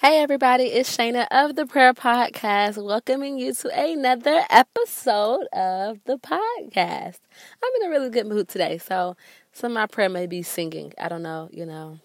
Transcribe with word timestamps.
Hey 0.00 0.20
everybody, 0.20 0.66
it's 0.66 0.96
Shayna 0.96 1.26
of 1.32 1.56
the 1.56 1.66
Prayer 1.66 1.92
Podcast, 1.92 2.80
welcoming 2.80 3.36
you 3.36 3.52
to 3.52 3.68
another 3.76 4.44
episode 4.48 5.46
of 5.52 5.98
the 6.04 6.18
podcast. 6.18 7.18
I'm 7.60 7.72
in 7.80 7.86
a 7.88 7.90
really 7.90 8.08
good 8.08 8.28
mood 8.28 8.46
today, 8.46 8.78
so 8.78 9.16
some 9.50 9.72
of 9.72 9.74
my 9.74 9.86
prayer 9.88 10.08
may 10.08 10.28
be 10.28 10.42
singing. 10.42 10.92
I 10.98 11.08
don't 11.08 11.24
know, 11.24 11.48
you 11.52 11.66
know. 11.66 11.98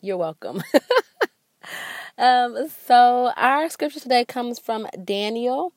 You're 0.00 0.16
welcome. 0.16 0.62
um, 2.18 2.70
so 2.86 3.30
our 3.36 3.68
scripture 3.68 4.00
today 4.00 4.24
comes 4.24 4.58
from 4.58 4.88
Daniel 5.04 5.74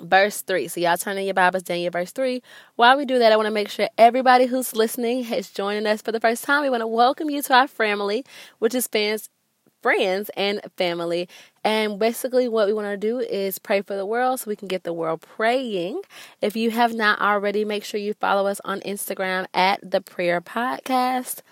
verse 0.00 0.40
3. 0.40 0.68
So 0.68 0.80
y'all 0.80 0.96
turn 0.96 1.18
in 1.18 1.26
your 1.26 1.34
Bibles, 1.34 1.64
Daniel 1.64 1.90
verse 1.90 2.12
3. 2.12 2.42
While 2.76 2.96
we 2.96 3.04
do 3.04 3.18
that, 3.18 3.30
I 3.30 3.36
want 3.36 3.46
to 3.46 3.52
make 3.52 3.68
sure 3.68 3.90
everybody 3.98 4.46
who's 4.46 4.74
listening 4.74 5.30
is 5.30 5.50
joining 5.50 5.86
us 5.86 6.00
for 6.00 6.12
the 6.12 6.20
first 6.20 6.44
time. 6.44 6.62
We 6.62 6.70
want 6.70 6.80
to 6.80 6.86
welcome 6.86 7.28
you 7.28 7.42
to 7.42 7.54
our 7.54 7.68
family, 7.68 8.24
which 8.58 8.74
is 8.74 8.86
fans 8.86 9.28
friends 9.82 10.30
and 10.36 10.60
family. 10.76 11.28
And 11.64 11.98
basically, 11.98 12.48
what 12.48 12.66
we 12.66 12.72
want 12.72 12.88
to 12.88 12.96
do 12.96 13.18
is 13.18 13.58
pray 13.58 13.82
for 13.82 13.96
the 13.96 14.06
world 14.06 14.40
so 14.40 14.48
we 14.48 14.56
can 14.56 14.68
get 14.68 14.84
the 14.84 14.92
world 14.92 15.20
praying. 15.20 16.00
If 16.40 16.56
you 16.56 16.70
have 16.70 16.94
not 16.94 17.20
already, 17.20 17.64
make 17.64 17.84
sure 17.84 18.00
you 18.00 18.14
follow 18.14 18.46
us 18.46 18.60
on 18.64 18.80
Instagram 18.80 19.46
at 19.54 19.88
the 19.88 20.00
Prayer 20.00 20.40
Podcast. 20.40 21.42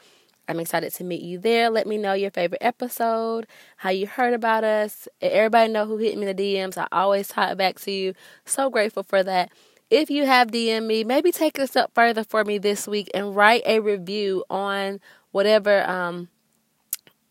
I'm 0.49 0.59
excited 0.59 0.93
to 0.95 1.05
meet 1.05 1.23
you 1.23 1.39
there. 1.39 1.71
Let 1.71 1.87
me 1.87 1.97
know 1.97 2.13
your 2.13 2.33
favorite 2.33 2.63
episode, 2.63 3.47
how 3.77 3.91
you 3.91 4.09
heard 4.09 4.35
about 4.35 4.65
us. 4.65 5.07
Everybody 5.21 5.73
know 5.73 5.87
who 5.87 5.97
hit 5.99 6.17
me 6.19 6.27
in 6.27 6.37
the 6.37 6.43
DMs. 6.57 6.77
I 6.77 6.89
always 6.91 7.29
talk 7.29 7.57
back 7.57 7.79
to 7.81 7.91
you. 7.93 8.15
So 8.45 8.69
grateful 8.69 9.05
for 9.05 9.23
that. 9.23 9.53
If 9.91 10.11
you 10.11 10.27
have 10.27 10.49
DM 10.49 10.87
me, 10.87 11.05
maybe 11.05 11.31
take 11.31 11.59
a 11.59 11.67
step 11.69 11.93
further 11.95 12.25
for 12.25 12.45
me 12.45 12.59
this 12.59 12.89
week 12.89 13.11
and 13.15 13.35
write 13.37 13.63
a 13.65 13.79
review 13.81 14.45
on 14.51 15.01
whatever 15.33 15.89
um 15.89 16.29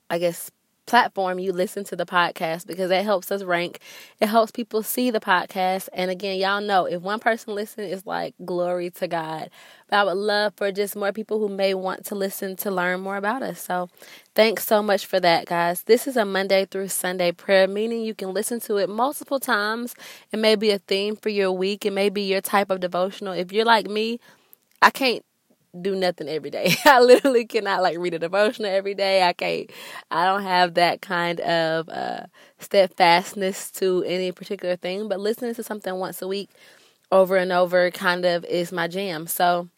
I 0.10 0.18
guess 0.18 0.50
platform 0.90 1.38
you 1.38 1.54
listen 1.54 1.84
to 1.86 1.96
the 1.96 2.06
podcast 2.06 2.66
because 2.66 2.90
that 2.90 3.06
helps 3.06 3.32
us 3.32 3.44
rank. 3.44 3.80
It 4.20 4.28
helps 4.28 4.52
people 4.52 4.82
see 4.82 5.12
the 5.12 5.20
podcast. 5.20 5.88
And 5.94 6.10
again, 6.10 6.40
y'all 6.40 6.62
know 6.62 6.86
if 6.86 7.02
one 7.02 7.20
person 7.20 7.54
listens, 7.54 7.94
it's 7.94 8.08
like 8.08 8.34
glory 8.44 8.90
to 8.92 9.08
God. 9.08 9.52
But 9.88 9.98
I 9.98 10.04
would 10.04 10.18
love 10.18 10.54
for 10.58 10.72
just 10.72 10.96
more 10.96 11.12
people 11.12 11.40
who 11.40 11.48
may 11.48 11.76
want 11.76 12.06
to 12.08 12.16
listen 12.16 12.56
to 12.58 12.72
learn 12.72 13.02
more 13.02 13.18
about 13.18 13.44
us. 13.44 13.62
So 13.62 13.90
thanks 14.34 14.66
so 14.66 14.82
much 14.82 15.06
for 15.06 15.20
that, 15.20 15.46
guys. 15.46 15.84
This 15.84 16.08
is 16.08 16.18
a 16.18 16.26
Monday 16.26 16.66
through 16.66 16.88
Sunday 16.88 17.32
prayer, 17.32 17.68
meaning 17.68 18.02
you 18.02 18.16
can 18.16 18.34
listen 18.34 18.60
to 18.62 18.78
it 18.78 18.90
multiple 18.90 19.40
times. 19.40 19.94
It 20.32 20.40
may 20.40 20.56
be 20.56 20.72
a 20.72 20.80
theme 20.80 21.16
for 21.16 21.30
your 21.30 21.52
week. 21.52 21.86
It 21.86 21.94
may 21.94 22.10
be 22.10 22.24
your 22.24 22.42
type 22.42 22.72
of 22.72 22.80
devotional. 22.80 23.34
If 23.34 23.52
you're 23.52 23.66
like 23.66 23.88
me, 23.88 24.20
I 24.82 24.90
can't 24.90 25.24
do 25.80 25.96
nothing 25.96 26.28
every 26.28 26.50
day. 26.50 26.74
I 26.86 27.00
literally 27.02 27.46
cannot 27.46 27.82
like 27.82 27.98
read 27.98 28.14
a 28.14 28.20
devotional 28.20 28.72
every 28.72 28.96
day. 28.96 29.24
I 29.24 29.34
can't 29.34 29.70
I 30.12 30.26
don't 30.26 30.44
have 30.44 30.76
that 30.76 31.02
kind 31.02 31.40
of 31.42 31.90
uh 31.90 32.26
steadfastness 32.60 33.72
to 33.72 34.04
any 34.06 34.32
particular 34.32 34.76
thing, 34.76 35.08
but 35.08 35.20
listening 35.20 35.56
to 35.56 35.64
something 35.64 35.96
once 35.96 36.22
a 36.22 36.28
week 36.28 36.50
over 37.12 37.38
and 37.38 37.52
over 37.52 37.92
kind 37.92 38.26
of 38.26 38.46
is 38.46 38.72
my 38.72 38.88
jam. 38.88 39.28
So 39.28 39.70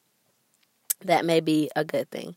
that 1.03 1.25
may 1.25 1.39
be 1.39 1.69
a 1.75 1.83
good 1.83 2.09
thing. 2.11 2.35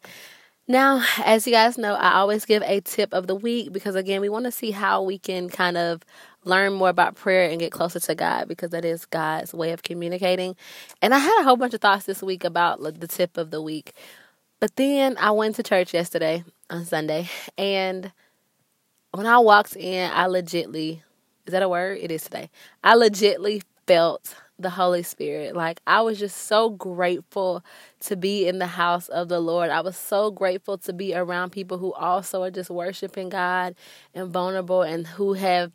Now, 0.66 1.04
as 1.22 1.46
you 1.46 1.52
guys 1.52 1.76
know, 1.76 1.94
I 1.94 2.14
always 2.14 2.46
give 2.46 2.62
a 2.62 2.80
tip 2.80 3.12
of 3.12 3.26
the 3.26 3.34
week 3.34 3.70
because 3.72 3.94
again, 3.94 4.22
we 4.22 4.30
want 4.30 4.46
to 4.46 4.50
see 4.50 4.70
how 4.70 5.02
we 5.02 5.18
can 5.18 5.50
kind 5.50 5.76
of 5.76 6.02
learn 6.44 6.72
more 6.72 6.88
about 6.88 7.16
prayer 7.16 7.50
and 7.50 7.60
get 7.60 7.70
closer 7.70 8.00
to 8.00 8.14
God 8.14 8.48
because 8.48 8.70
that 8.70 8.84
is 8.84 9.04
God's 9.04 9.52
way 9.52 9.72
of 9.72 9.82
communicating. 9.82 10.56
And 11.02 11.12
I 11.12 11.18
had 11.18 11.40
a 11.40 11.44
whole 11.44 11.56
bunch 11.56 11.74
of 11.74 11.82
thoughts 11.82 12.06
this 12.06 12.22
week 12.22 12.44
about 12.44 12.82
the 12.82 13.06
tip 13.06 13.36
of 13.36 13.50
the 13.50 13.60
week. 13.60 13.92
But 14.58 14.76
then 14.76 15.16
I 15.18 15.32
went 15.32 15.56
to 15.56 15.62
church 15.62 15.92
yesterday 15.92 16.44
on 16.70 16.86
Sunday 16.86 17.28
and 17.58 18.10
when 19.10 19.26
I 19.26 19.38
walked 19.38 19.76
in, 19.76 20.10
I 20.10 20.26
legitly 20.26 21.02
is 21.46 21.52
that 21.52 21.62
a 21.62 21.68
word? 21.68 21.98
It 22.00 22.10
is 22.10 22.22
today. 22.22 22.48
I 22.82 22.94
legitly 22.94 23.62
felt 23.86 24.34
the 24.58 24.70
Holy 24.70 25.02
Spirit. 25.02 25.56
Like 25.56 25.80
I 25.86 26.00
was 26.02 26.18
just 26.18 26.36
so 26.46 26.70
grateful 26.70 27.64
to 28.00 28.16
be 28.16 28.46
in 28.46 28.58
the 28.58 28.66
house 28.66 29.08
of 29.08 29.28
the 29.28 29.40
Lord. 29.40 29.70
I 29.70 29.80
was 29.80 29.96
so 29.96 30.30
grateful 30.30 30.78
to 30.78 30.92
be 30.92 31.14
around 31.14 31.50
people 31.50 31.78
who 31.78 31.92
also 31.92 32.42
are 32.42 32.50
just 32.50 32.70
worshiping 32.70 33.28
God 33.28 33.74
and 34.14 34.30
vulnerable 34.30 34.82
and 34.82 35.06
who 35.06 35.34
have 35.34 35.72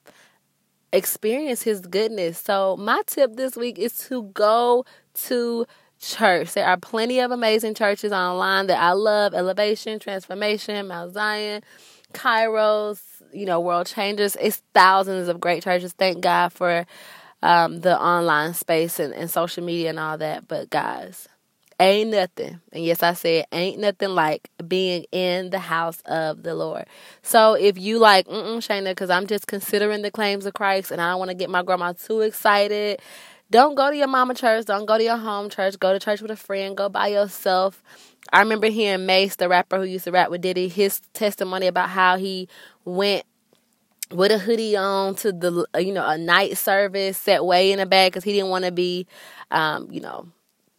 experience 0.91 1.61
his 1.63 1.81
goodness. 1.81 2.37
So 2.37 2.77
my 2.77 3.01
tip 3.05 3.35
this 3.35 3.55
week 3.55 3.77
is 3.77 3.97
to 4.07 4.23
go 4.23 4.85
to 5.25 5.65
church. 5.99 6.53
There 6.53 6.65
are 6.65 6.77
plenty 6.77 7.19
of 7.19 7.31
amazing 7.31 7.73
churches 7.75 8.11
online 8.11 8.67
that 8.67 8.81
I 8.81 8.93
love. 8.93 9.33
Elevation, 9.33 9.99
Transformation, 9.99 10.87
Mount 10.87 11.13
Zion, 11.13 11.61
Kairos, 12.13 13.01
you 13.33 13.45
know, 13.45 13.59
World 13.59 13.87
Changers. 13.87 14.37
It's 14.39 14.63
thousands 14.73 15.27
of 15.27 15.39
great 15.39 15.63
churches. 15.63 15.93
Thank 15.93 16.21
God 16.21 16.53
for 16.53 16.85
um, 17.41 17.81
the 17.81 17.99
online 17.99 18.53
space 18.53 18.99
and, 18.99 19.13
and 19.13 19.29
social 19.29 19.63
media 19.63 19.89
and 19.89 19.99
all 19.99 20.17
that. 20.17 20.47
But 20.47 20.69
guys, 20.69 21.27
ain't 21.79 22.11
nothing. 22.11 22.59
And 22.71 22.83
yes, 22.83 23.01
I 23.01 23.13
said 23.13 23.45
ain't 23.51 23.79
nothing 23.79 24.09
like 24.09 24.49
being 24.67 25.05
in 25.11 25.49
the 25.49 25.59
house 25.59 26.01
of 26.05 26.43
the 26.43 26.53
Lord. 26.55 26.85
So 27.21 27.53
if 27.53 27.77
you 27.77 27.99
like, 27.99 28.27
mm 28.27 28.59
because 28.83 29.09
I'm 29.09 29.27
just 29.27 29.47
considering 29.47 30.01
the 30.01 30.11
claims 30.11 30.45
of 30.45 30.53
Christ 30.53 30.91
and 30.91 31.01
I 31.01 31.11
don't 31.11 31.19
want 31.19 31.29
to 31.29 31.35
get 31.35 31.49
my 31.49 31.63
grandma 31.63 31.93
too 31.93 32.21
excited. 32.21 33.01
Don't 33.51 33.73
go 33.73 33.89
to 33.89 33.97
your 33.97 34.07
mama 34.07 34.35
church. 34.35 34.65
Don't 34.65 34.85
go 34.85 34.97
to 34.97 35.03
your 35.03 35.17
home 35.17 35.49
church. 35.49 35.79
Go 35.79 35.91
to 35.91 35.99
church 35.99 36.21
with 36.21 36.29
a 36.29 36.35
friend. 36.35 36.77
Go 36.77 36.87
by 36.87 37.07
yourself. 37.07 37.81
I 38.31 38.41
remember 38.41 38.67
hearing 38.67 39.07
Mase, 39.07 39.37
the 39.37 39.49
rapper 39.49 39.77
who 39.77 39.85
used 39.85 40.03
to 40.03 40.11
rap 40.11 40.29
with 40.29 40.41
Diddy, 40.41 40.67
his 40.67 40.99
testimony 41.13 41.65
about 41.65 41.89
how 41.89 42.17
he 42.17 42.47
went 42.85 43.23
with 44.11 44.31
a 44.31 44.39
hoodie 44.39 44.75
on 44.75 45.15
to 45.15 45.31
the 45.31 45.65
you 45.79 45.93
know 45.93 46.07
a 46.07 46.17
night 46.17 46.57
service, 46.57 47.17
set 47.17 47.45
way 47.45 47.71
in 47.71 47.79
the 47.79 47.85
back 47.85 48.11
because 48.11 48.23
he 48.23 48.33
didn't 48.33 48.49
want 48.49 48.65
to 48.65 48.71
be, 48.71 49.07
um, 49.51 49.87
you 49.91 50.01
know, 50.01 50.27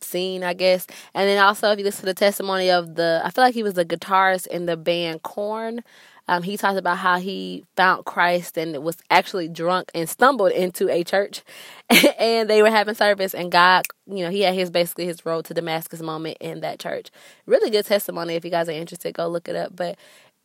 seen, 0.00 0.42
I 0.42 0.54
guess. 0.54 0.86
And 1.14 1.28
then 1.28 1.42
also, 1.42 1.70
if 1.70 1.78
you 1.78 1.84
listen 1.84 2.00
to 2.00 2.06
the 2.06 2.14
testimony 2.14 2.70
of 2.70 2.94
the, 2.96 3.20
I 3.24 3.30
feel 3.30 3.44
like 3.44 3.54
he 3.54 3.62
was 3.62 3.74
the 3.74 3.84
guitarist 3.84 4.46
in 4.48 4.66
the 4.66 4.76
band 4.76 5.22
Korn 5.22 5.82
Um, 6.28 6.42
he 6.44 6.56
talked 6.56 6.78
about 6.78 6.98
how 6.98 7.18
he 7.18 7.64
found 7.76 8.04
Christ 8.04 8.56
and 8.56 8.82
was 8.84 8.98
actually 9.10 9.48
drunk 9.48 9.90
and 9.94 10.08
stumbled 10.08 10.52
into 10.52 10.88
a 10.88 11.02
church, 11.02 11.42
and 12.18 12.48
they 12.48 12.62
were 12.62 12.70
having 12.70 12.94
service, 12.94 13.34
and 13.34 13.50
God, 13.50 13.84
you 14.06 14.24
know, 14.24 14.30
he 14.30 14.42
had 14.42 14.54
his 14.54 14.70
basically 14.70 15.06
his 15.06 15.26
road 15.26 15.44
to 15.46 15.54
Damascus 15.54 16.00
moment 16.00 16.36
in 16.40 16.60
that 16.60 16.78
church. 16.78 17.10
Really 17.46 17.70
good 17.70 17.84
testimony. 17.86 18.34
If 18.34 18.44
you 18.44 18.50
guys 18.50 18.68
are 18.68 18.72
interested, 18.72 19.14
go 19.14 19.26
look 19.28 19.48
it 19.48 19.56
up. 19.56 19.74
But 19.74 19.98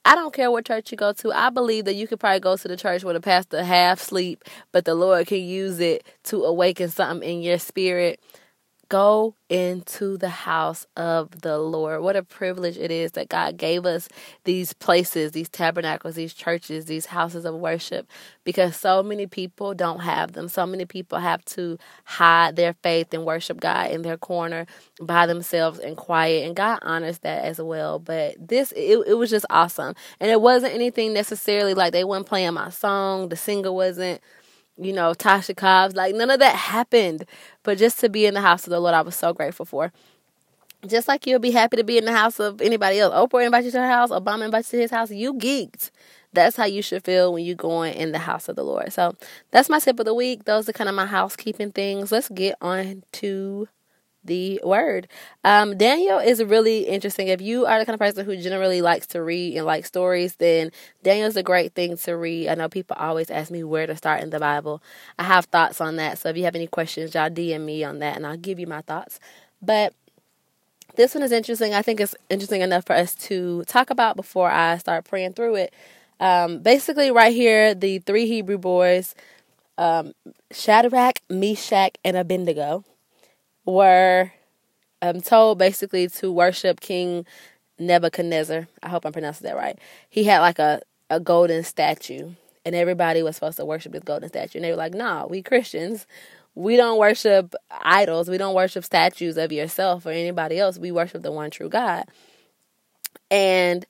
I 0.08 0.14
don't 0.14 0.34
care 0.34 0.52
what 0.52 0.66
church 0.66 0.92
you 0.92 0.98
go 0.98 1.14
to. 1.14 1.32
I 1.32 1.50
believe 1.50 1.86
that 1.86 1.96
you 1.96 2.08
could 2.08 2.20
probably 2.20 2.40
go 2.40 2.56
to 2.56 2.68
the 2.68 2.78
church 2.78 3.04
where 3.04 3.16
the 3.16 3.20
pastor 3.20 3.64
half 3.64 4.00
sleep, 4.00 4.44
but 4.72 4.86
the 4.86 4.94
Lord 4.94 5.26
can 5.26 5.40
use 5.40 5.80
it 5.80 6.06
to 6.26 6.44
awaken 6.44 6.90
something 6.90 7.28
in 7.28 7.42
your 7.42 7.58
spirit 7.58 8.20
go 8.90 9.36
into 9.50 10.18
the 10.18 10.30
house 10.30 10.88
of 10.96 11.42
the 11.42 11.58
Lord. 11.58 12.02
What 12.02 12.16
a 12.16 12.24
privilege 12.24 12.78
it 12.78 12.92
is 12.92 13.12
that 13.14 13.30
God 13.30 13.58
gave 13.58 13.86
us 13.86 14.10
these 14.44 14.74
places, 14.74 15.32
these 15.32 15.50
tabernacles, 15.50 16.16
these 16.16 16.34
churches, 16.34 16.86
these 16.86 17.08
houses 17.08 17.46
of 17.46 17.56
worship, 17.56 18.10
because 18.44 18.76
so 18.76 19.04
many 19.04 19.28
people 19.28 19.74
don't 19.74 20.00
have 20.00 20.34
them. 20.34 20.48
So 20.48 20.66
many 20.66 20.86
people 20.86 21.20
have 21.20 21.46
to 21.46 21.78
hide 22.06 22.56
their 22.56 22.74
faith 22.82 23.14
and 23.14 23.26
worship 23.26 23.60
God 23.60 23.92
in 23.92 24.02
their 24.02 24.18
corner 24.18 24.66
by 25.02 25.26
themselves 25.28 25.80
and 25.80 25.96
quiet. 25.96 26.46
And 26.46 26.56
God 26.56 26.80
honors 26.82 27.20
that 27.20 27.46
as 27.46 27.62
well. 27.62 28.00
But 28.00 28.36
this, 28.40 28.72
it, 28.76 28.98
it 29.08 29.14
was 29.14 29.30
just 29.30 29.46
awesome. 29.50 29.96
And 30.20 30.32
it 30.32 30.42
wasn't 30.42 30.74
anything 30.74 31.14
necessarily 31.14 31.74
like 31.74 31.92
they 31.92 32.04
weren't 32.04 32.26
playing 32.26 32.54
my 32.54 32.70
song, 32.70 33.30
the 33.30 33.36
singer 33.36 33.72
wasn't 33.72 34.22
you 34.78 34.94
know, 34.94 35.14
Tasha 35.14 35.56
Cobbs. 35.56 35.96
Like 35.96 36.16
none 36.16 36.30
of 36.30 36.40
that 36.40 36.56
happened. 36.56 37.26
But 37.64 37.78
just 37.78 38.00
to 38.00 38.10
be 38.10 38.26
in 38.26 38.34
the 38.34 38.42
house 38.42 38.66
of 38.66 38.72
the 38.72 38.80
Lord, 38.80 38.94
I 38.94 39.02
was 39.02 39.16
so 39.16 39.34
grateful 39.34 39.66
for. 39.66 39.92
Just 40.88 41.08
like 41.08 41.26
you'll 41.26 41.40
be 41.40 41.52
happy 41.52 41.78
to 41.78 41.84
be 41.84 41.98
in 41.98 42.06
the 42.06 42.12
house 42.12 42.40
of 42.40 42.62
anybody 42.62 43.00
else. 43.00 43.14
Oprah 43.14 43.46
invites 43.46 43.66
you 43.66 43.72
to 43.72 43.80
her 43.80 43.88
house, 43.88 44.12
Obama 44.12 44.46
invites 44.46 44.72
you 44.72 44.78
to 44.78 44.82
his 44.84 44.92
house, 44.92 45.10
you 45.10 45.34
geeked. 45.34 45.90
That's 46.32 46.58
how 46.58 46.66
you 46.66 46.82
should 46.82 47.04
feel 47.04 47.34
when 47.34 47.46
you're 47.46 47.56
going 47.56 47.96
in 47.96 48.12
the 48.12 48.20
house 48.20 48.50
of 48.50 48.56
the 48.56 48.64
Lord. 48.64 48.92
So 48.92 49.16
that's 49.52 49.70
my 49.70 49.80
tip 49.80 50.00
of 50.00 50.06
the 50.06 50.14
week. 50.14 50.44
Those 50.44 50.68
are 50.70 50.74
kind 50.74 50.90
of 50.90 50.96
my 50.96 51.06
housekeeping 51.06 51.72
things. 51.72 52.12
Let's 52.12 52.30
get 52.30 52.56
on 52.62 53.04
to 53.14 53.68
the 54.26 54.60
word. 54.64 55.08
Um, 55.44 55.78
Daniel 55.78 56.20
is 56.20 56.44
really 56.44 56.80
interesting. 56.88 57.28
If 57.28 57.42
you 57.42 57.66
are 57.66 57.80
the 57.80 57.86
kind 57.86 57.94
of 57.94 58.00
person 58.00 58.26
who 58.26 58.36
generally 58.38 58.82
likes 58.82 59.08
to 59.08 59.22
read 59.22 59.56
and 59.56 59.66
like 59.66 59.86
stories, 59.86 60.36
then 60.36 60.72
Daniel's 61.04 61.38
a 61.38 61.44
great 61.44 61.74
thing 61.74 61.98
to 61.98 62.14
read. 62.14 62.50
I 62.50 62.56
know 62.56 62.70
people 62.70 62.98
always 63.00 63.30
ask 63.30 63.52
me 63.52 63.64
where 63.64 63.88
to 63.88 63.96
start 63.96 64.22
in 64.22 64.32
the 64.32 64.40
Bible. 64.40 64.82
I 65.18 65.24
have 65.24 65.46
thoughts 65.46 65.80
on 65.80 65.96
that. 65.98 66.18
So 66.18 66.30
if 66.30 66.38
you 66.38 66.44
have 66.44 66.56
any 66.56 66.68
questions, 66.68 67.14
y'all 67.14 67.30
DM 67.30 67.62
me 67.62 67.84
on 67.84 68.00
that 68.00 68.16
and 68.16 68.26
I'll 68.26 68.38
give 68.38 68.60
you 68.60 68.68
my 68.68 68.82
thoughts. 68.82 69.20
But 69.62 69.94
this 70.96 71.14
one 71.14 71.24
is 71.24 71.32
interesting. 71.32 71.74
I 71.74 71.82
think 71.82 72.00
it's 72.00 72.16
interesting 72.30 72.62
enough 72.62 72.86
for 72.86 72.94
us 72.94 73.16
to 73.16 73.64
talk 73.66 73.90
about 73.90 74.16
before 74.16 74.50
I 74.50 74.78
start 74.78 75.06
praying 75.06 75.34
through 75.34 75.56
it. 75.56 75.74
Um, 76.20 76.60
basically, 76.60 77.12
right 77.12 77.34
here, 77.34 77.76
the 77.76 78.00
three 78.00 78.26
Hebrew 78.28 78.58
boys, 78.58 79.14
um, 79.78 80.14
Shadrach, 80.52 81.20
Meshach, 81.30 81.98
and 82.06 82.16
Abednego 82.16 82.86
were 83.66 84.32
um, 85.02 85.22
told 85.22 85.58
basically 85.60 86.08
to 86.10 86.32
worship 86.32 86.80
King 86.80 87.26
Nebuchadnezzar. 87.80 88.68
I 88.84 88.90
hope 88.90 89.06
I'm 89.06 89.14
pronouncing 89.14 89.46
that 89.48 89.56
right. 89.56 89.78
He 90.10 90.24
had 90.26 90.40
like 90.40 90.60
a, 90.60 90.82
a 91.10 91.20
golden 91.20 91.64
statue. 91.64 92.32
and 92.66 92.76
everybody 92.76 93.22
was 93.22 93.36
supposed 93.36 93.58
to 93.58 93.66
worship 93.66 93.92
this 93.92 94.04
golden 94.04 94.30
statue. 94.30 94.58
And 94.58 94.66
they 94.66 94.72
were 94.72 94.78
like, 94.78 94.94
"Nah, 94.94 95.28
we 95.28 95.42
Christians, 95.44 96.08
we 96.56 96.78
don't 96.78 96.98
worship 97.00 97.54
idols. 97.70 98.30
We 98.30 98.38
don't 98.38 98.56
worship 98.56 98.84
statues 98.84 99.38
of 99.38 99.52
yourself 99.52 100.06
or 100.06 100.12
anybody 100.12 100.58
else. 100.60 100.78
We 100.80 100.92
worship 100.92 101.22
the 101.24 101.32
one 101.32 101.52
true 101.52 101.70
God." 101.70 102.06
And 103.32 103.86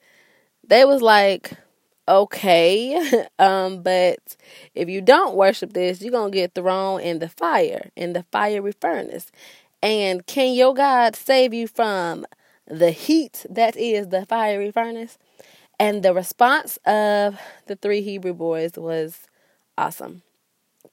they 0.68 0.86
was 0.86 1.01
like, 1.01 1.51
"Okay, 2.07 3.25
um, 3.39 3.81
but 3.83 4.36
if 4.74 4.89
you 4.89 5.01
don't 5.01 5.36
worship 5.36 5.74
this, 5.74 6.01
you're 6.01 6.12
gonna 6.12 6.31
get 6.31 6.54
thrown 6.56 7.01
in 7.01 7.19
the 7.19 7.30
fire, 7.30 7.92
in 7.95 8.13
the 8.13 8.24
fiery 8.31 8.74
furnace." 8.74 9.31
And 9.81 10.25
can 10.25 10.54
your 10.54 10.74
God 10.74 11.16
save 11.16 11.54
you 11.54 11.68
from 11.68 12.25
the 12.68 12.92
heat 12.92 13.45
that 13.50 13.75
is 13.75 14.10
the 14.10 14.25
fiery 14.25 14.72
furnace? 14.72 15.18
And 15.80 16.04
the 16.04 16.13
response 16.13 16.77
of 16.86 17.39
the 17.68 17.75
three 17.75 18.01
Hebrew 18.01 18.33
boys 18.33 18.74
was 18.77 19.27
awesome 19.77 20.24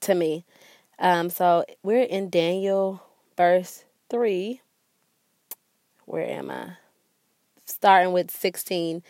to 0.01 0.13
me. 0.13 0.45
Um, 0.99 1.29
so 1.29 1.65
we're 1.81 2.03
in 2.03 2.29
Daniel 2.29 3.01
verse 3.37 3.85
3. 4.09 4.61
Where 6.05 6.25
am 6.25 6.51
I? 6.51 6.73
Starting 7.65 8.13
with 8.13 8.29
16. 8.29 9.03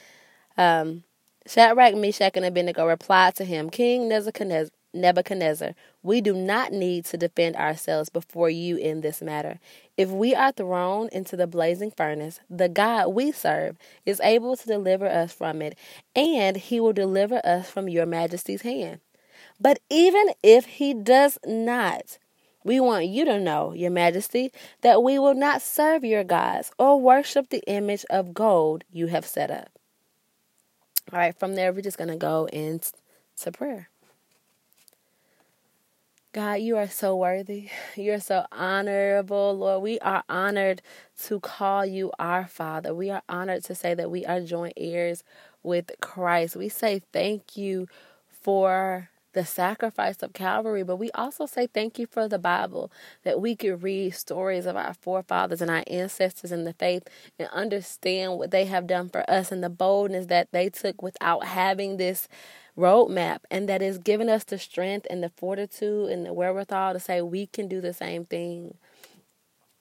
Um, 0.57 1.03
Shadrach, 1.45 1.95
Meshach, 1.95 2.37
and 2.37 2.45
Abednego 2.45 2.87
replied 2.87 3.35
to 3.35 3.43
him, 3.43 3.69
King 3.69 4.07
Nebuchadnezzar, 4.07 4.71
Nebuchadnezzar, 4.93 5.73
we 6.03 6.21
do 6.21 6.33
not 6.33 6.71
need 6.71 7.05
to 7.05 7.17
defend 7.17 7.55
ourselves 7.55 8.09
before 8.09 8.49
you 8.49 8.77
in 8.77 9.01
this 9.01 9.21
matter. 9.21 9.59
If 9.97 10.09
we 10.09 10.35
are 10.35 10.51
thrown 10.51 11.09
into 11.11 11.35
the 11.35 11.47
blazing 11.47 11.91
furnace, 11.91 12.39
the 12.49 12.69
God 12.69 13.09
we 13.09 13.31
serve 13.31 13.77
is 14.05 14.21
able 14.21 14.55
to 14.55 14.67
deliver 14.67 15.07
us 15.07 15.33
from 15.33 15.61
it, 15.61 15.77
and 16.15 16.57
he 16.57 16.79
will 16.79 16.93
deliver 16.93 17.41
us 17.43 17.69
from 17.69 17.89
your 17.89 18.05
majesty's 18.05 18.61
hand. 18.61 18.99
But 19.59 19.79
even 19.89 20.29
if 20.43 20.65
he 20.65 20.93
does 20.93 21.39
not, 21.45 22.17
we 22.63 22.79
want 22.79 23.07
you 23.07 23.25
to 23.25 23.39
know, 23.39 23.73
your 23.73 23.91
majesty, 23.91 24.51
that 24.81 25.03
we 25.03 25.19
will 25.19 25.33
not 25.33 25.61
serve 25.61 26.03
your 26.03 26.23
gods 26.23 26.71
or 26.77 26.99
worship 26.99 27.49
the 27.49 27.63
image 27.67 28.05
of 28.09 28.33
gold 28.33 28.83
you 28.91 29.07
have 29.07 29.25
set 29.25 29.51
up. 29.51 29.69
All 31.11 31.19
right, 31.19 31.37
from 31.37 31.55
there, 31.55 31.73
we're 31.73 31.81
just 31.81 31.97
going 31.97 32.09
to 32.09 32.15
go 32.15 32.45
into 32.53 32.91
prayer. 33.51 33.89
God, 36.33 36.55
you 36.55 36.77
are 36.77 36.89
so 36.89 37.15
worthy. 37.15 37.69
You're 37.95 38.19
so 38.19 38.45
honorable, 38.51 39.55
Lord. 39.55 39.83
We 39.83 39.99
are 39.99 40.23
honored 40.27 40.81
to 41.25 41.39
call 41.39 41.85
you 41.85 42.11
our 42.17 42.47
Father. 42.47 42.93
We 42.93 43.11
are 43.11 43.21
honored 43.29 43.63
to 43.65 43.75
say 43.75 43.93
that 43.93 44.09
we 44.09 44.25
are 44.25 44.41
joint 44.41 44.73
heirs 44.75 45.23
with 45.61 45.91
Christ. 46.01 46.55
We 46.55 46.69
say 46.69 47.03
thank 47.13 47.55
you 47.55 47.87
for 48.41 49.09
the 49.33 49.45
sacrifice 49.45 50.23
of 50.23 50.33
Calvary, 50.33 50.83
but 50.83 50.97
we 50.97 51.11
also 51.11 51.45
say 51.45 51.67
thank 51.67 51.99
you 51.99 52.07
for 52.07 52.27
the 52.27 52.39
Bible 52.39 52.91
that 53.23 53.39
we 53.39 53.55
could 53.55 53.83
read 53.83 54.15
stories 54.15 54.65
of 54.65 54.75
our 54.75 54.93
forefathers 54.95 55.61
and 55.61 55.69
our 55.71 55.83
ancestors 55.87 56.51
in 56.51 56.63
the 56.63 56.73
faith 56.73 57.07
and 57.39 57.47
understand 57.49 58.37
what 58.37 58.51
they 58.51 58.65
have 58.65 58.87
done 58.87 59.09
for 59.09 59.27
us 59.29 59.51
and 59.51 59.63
the 59.63 59.69
boldness 59.69 60.27
that 60.27 60.49
they 60.51 60.69
took 60.69 61.01
without 61.01 61.45
having 61.45 61.97
this 61.97 62.27
roadmap 62.77 63.39
and 63.51 63.69
that 63.69 63.81
is 63.81 63.97
giving 63.97 64.29
us 64.29 64.43
the 64.43 64.57
strength 64.57 65.07
and 65.09 65.23
the 65.23 65.29
fortitude 65.29 66.09
and 66.09 66.25
the 66.25 66.33
wherewithal 66.33 66.93
to 66.93 66.99
say 66.99 67.21
we 67.21 67.47
can 67.47 67.67
do 67.67 67.81
the 67.81 67.93
same 67.93 68.25
thing. 68.25 68.75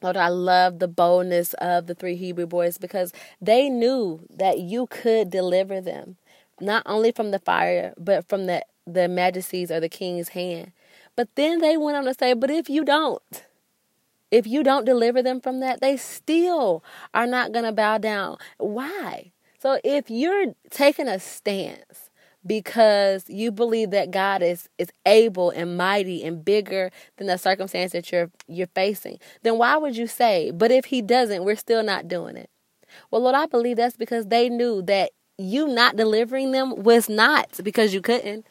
Lord, 0.03 0.17
I 0.17 0.29
love 0.29 0.79
the 0.79 0.89
boldness 0.89 1.55
of 1.55 1.87
the 1.87 1.95
three 1.95 2.17
Hebrew 2.17 2.47
boys 2.47 2.77
because 2.77 3.13
they 3.41 3.69
knew 3.69 4.27
that 4.31 4.59
you 4.59 4.89
could 4.89 5.31
deliver 5.31 5.81
them, 5.81 6.17
not 6.61 6.83
only 6.87 7.13
from 7.13 7.31
the 7.31 7.39
fire, 7.39 7.95
but 7.97 8.29
from 8.29 8.47
the, 8.47 8.65
the 8.87 9.07
majesty's 9.09 9.71
or 9.71 9.79
the 9.79 9.89
king's 9.89 10.31
hand. 10.31 10.73
But 11.15 11.29
then 11.37 11.61
they 11.61 11.77
went 11.77 11.97
on 11.97 12.05
to 12.05 12.15
say, 12.15 12.35
But 12.35 12.51
if 12.51 12.69
you 12.69 12.85
don't, 12.85 13.45
if 14.33 14.47
you 14.47 14.65
don't 14.65 14.85
deliver 14.85 15.23
them 15.23 15.41
from 15.41 15.61
that, 15.61 15.81
they 15.81 15.97
still 15.97 16.83
are 17.15 17.27
not 17.27 17.53
going 17.53 17.65
to 17.65 17.73
bow 17.73 17.99
down. 17.99 18.39
Why? 18.59 19.31
So 19.59 19.79
if 19.85 20.11
you're 20.11 20.55
taking 20.71 21.07
a 21.07 21.21
stance 21.21 22.11
because 22.47 23.29
you 23.29 23.53
believe 23.53 23.91
that 23.91 24.11
God 24.11 24.43
is 24.43 24.69
is 24.79 24.91
able 25.07 25.51
and 25.51 25.77
mighty 25.77 26.25
and 26.25 26.45
bigger 26.45 26.91
than 27.17 27.27
the 27.27 27.39
circumstance 27.39 27.93
that 27.93 28.11
you're 28.11 28.31
you're 28.47 28.67
facing, 28.69 29.19
then 29.43 29.59
why 29.59 29.77
would 29.77 29.97
you 29.97 30.07
say, 30.07 30.51
but 30.51 30.71
if 30.71 30.87
he 30.87 31.03
doesn't, 31.03 31.45
we're 31.45 31.57
still 31.57 31.83
not 31.83 32.09
doing 32.09 32.37
it? 32.37 32.51
Well, 33.11 33.23
Lord, 33.23 33.35
I 33.35 33.47
believe 33.47 33.77
that's 33.77 33.97
because 33.97 34.27
they 34.27 34.49
knew 34.49 34.83
that 34.83 35.11
you 35.39 35.67
not 35.67 35.97
delivering 35.97 36.53
them 36.53 36.83
was 36.83 37.09
not 37.09 37.49
because 37.63 37.95
you 37.95 38.01
couldn't. 38.01 38.47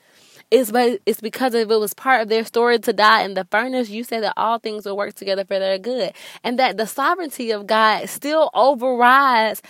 It's 0.50 0.70
but 0.70 1.00
it's 1.06 1.22
because 1.22 1.54
if 1.54 1.72
it 1.72 1.78
was 1.78 1.94
part 1.94 2.22
of 2.22 2.28
their 2.28 2.44
story 2.44 2.78
to 2.80 2.92
die 2.92 3.24
in 3.24 3.36
the 3.36 3.48
furnace, 3.50 3.90
you 3.90 4.04
say 4.04 4.20
that 4.20 4.34
all 4.36 4.60
things 4.60 4.86
will 4.86 4.98
work 4.98 5.14
together 5.14 5.46
for 5.46 5.58
their 5.60 5.80
good. 5.80 6.12
And 6.44 6.60
that 6.60 6.76
the 6.76 6.86
sovereignty 6.86 7.52
of 7.52 7.68
God 7.68 8.10
still 8.10 8.50
overrides 8.54 9.62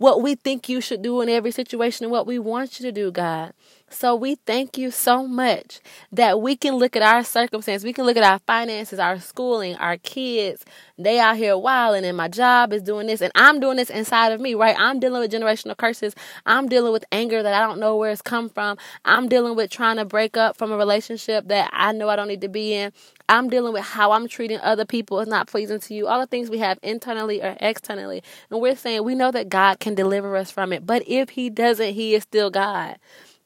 what 0.00 0.22
we 0.22 0.34
think 0.34 0.68
you 0.68 0.80
should 0.80 1.02
do 1.02 1.20
in 1.20 1.28
every 1.28 1.50
situation 1.50 2.04
and 2.04 2.10
what 2.10 2.26
we 2.26 2.38
want 2.38 2.80
you 2.80 2.86
to 2.86 2.92
do, 2.92 3.12
God. 3.12 3.52
So 3.92 4.14
we 4.14 4.36
thank 4.36 4.78
you 4.78 4.92
so 4.92 5.26
much 5.26 5.80
that 6.12 6.40
we 6.40 6.54
can 6.54 6.76
look 6.76 6.94
at 6.94 7.02
our 7.02 7.24
circumstance, 7.24 7.82
we 7.82 7.92
can 7.92 8.06
look 8.06 8.16
at 8.16 8.22
our 8.22 8.38
finances, 8.38 9.00
our 9.00 9.18
schooling, 9.18 9.74
our 9.76 9.96
kids. 9.96 10.64
They 10.96 11.18
out 11.18 11.36
here 11.36 11.58
wilding, 11.58 12.04
and 12.04 12.16
my 12.16 12.28
job 12.28 12.72
is 12.72 12.82
doing 12.82 13.08
this, 13.08 13.20
and 13.20 13.32
I'm 13.34 13.58
doing 13.58 13.76
this 13.76 13.90
inside 13.90 14.30
of 14.30 14.40
me, 14.40 14.54
right? 14.54 14.76
I'm 14.78 15.00
dealing 15.00 15.20
with 15.20 15.32
generational 15.32 15.76
curses. 15.76 16.14
I'm 16.46 16.68
dealing 16.68 16.92
with 16.92 17.04
anger 17.10 17.42
that 17.42 17.52
I 17.52 17.66
don't 17.66 17.80
know 17.80 17.96
where 17.96 18.12
it's 18.12 18.22
come 18.22 18.48
from. 18.48 18.78
I'm 19.04 19.28
dealing 19.28 19.56
with 19.56 19.72
trying 19.72 19.96
to 19.96 20.04
break 20.04 20.36
up 20.36 20.56
from 20.56 20.70
a 20.70 20.76
relationship 20.76 21.48
that 21.48 21.68
I 21.72 21.90
know 21.90 22.08
I 22.08 22.14
don't 22.14 22.28
need 22.28 22.42
to 22.42 22.48
be 22.48 22.72
in. 22.74 22.92
I'm 23.28 23.50
dealing 23.50 23.72
with 23.72 23.84
how 23.84 24.12
I'm 24.12 24.28
treating 24.28 24.60
other 24.60 24.84
people 24.84 25.18
is 25.18 25.28
not 25.28 25.48
pleasing 25.48 25.80
to 25.80 25.94
you. 25.94 26.06
All 26.06 26.20
the 26.20 26.26
things 26.28 26.48
we 26.48 26.58
have 26.58 26.78
internally 26.82 27.42
or 27.42 27.56
externally. 27.60 28.22
And 28.50 28.60
we're 28.60 28.76
saying 28.76 29.02
we 29.02 29.16
know 29.16 29.32
that 29.32 29.48
God 29.48 29.80
can 29.80 29.96
deliver 29.96 30.36
us 30.36 30.52
from 30.52 30.72
it. 30.72 30.86
But 30.86 31.02
if 31.08 31.30
He 31.30 31.50
doesn't, 31.50 31.94
He 31.94 32.14
is 32.14 32.22
still 32.22 32.50
God. 32.50 32.98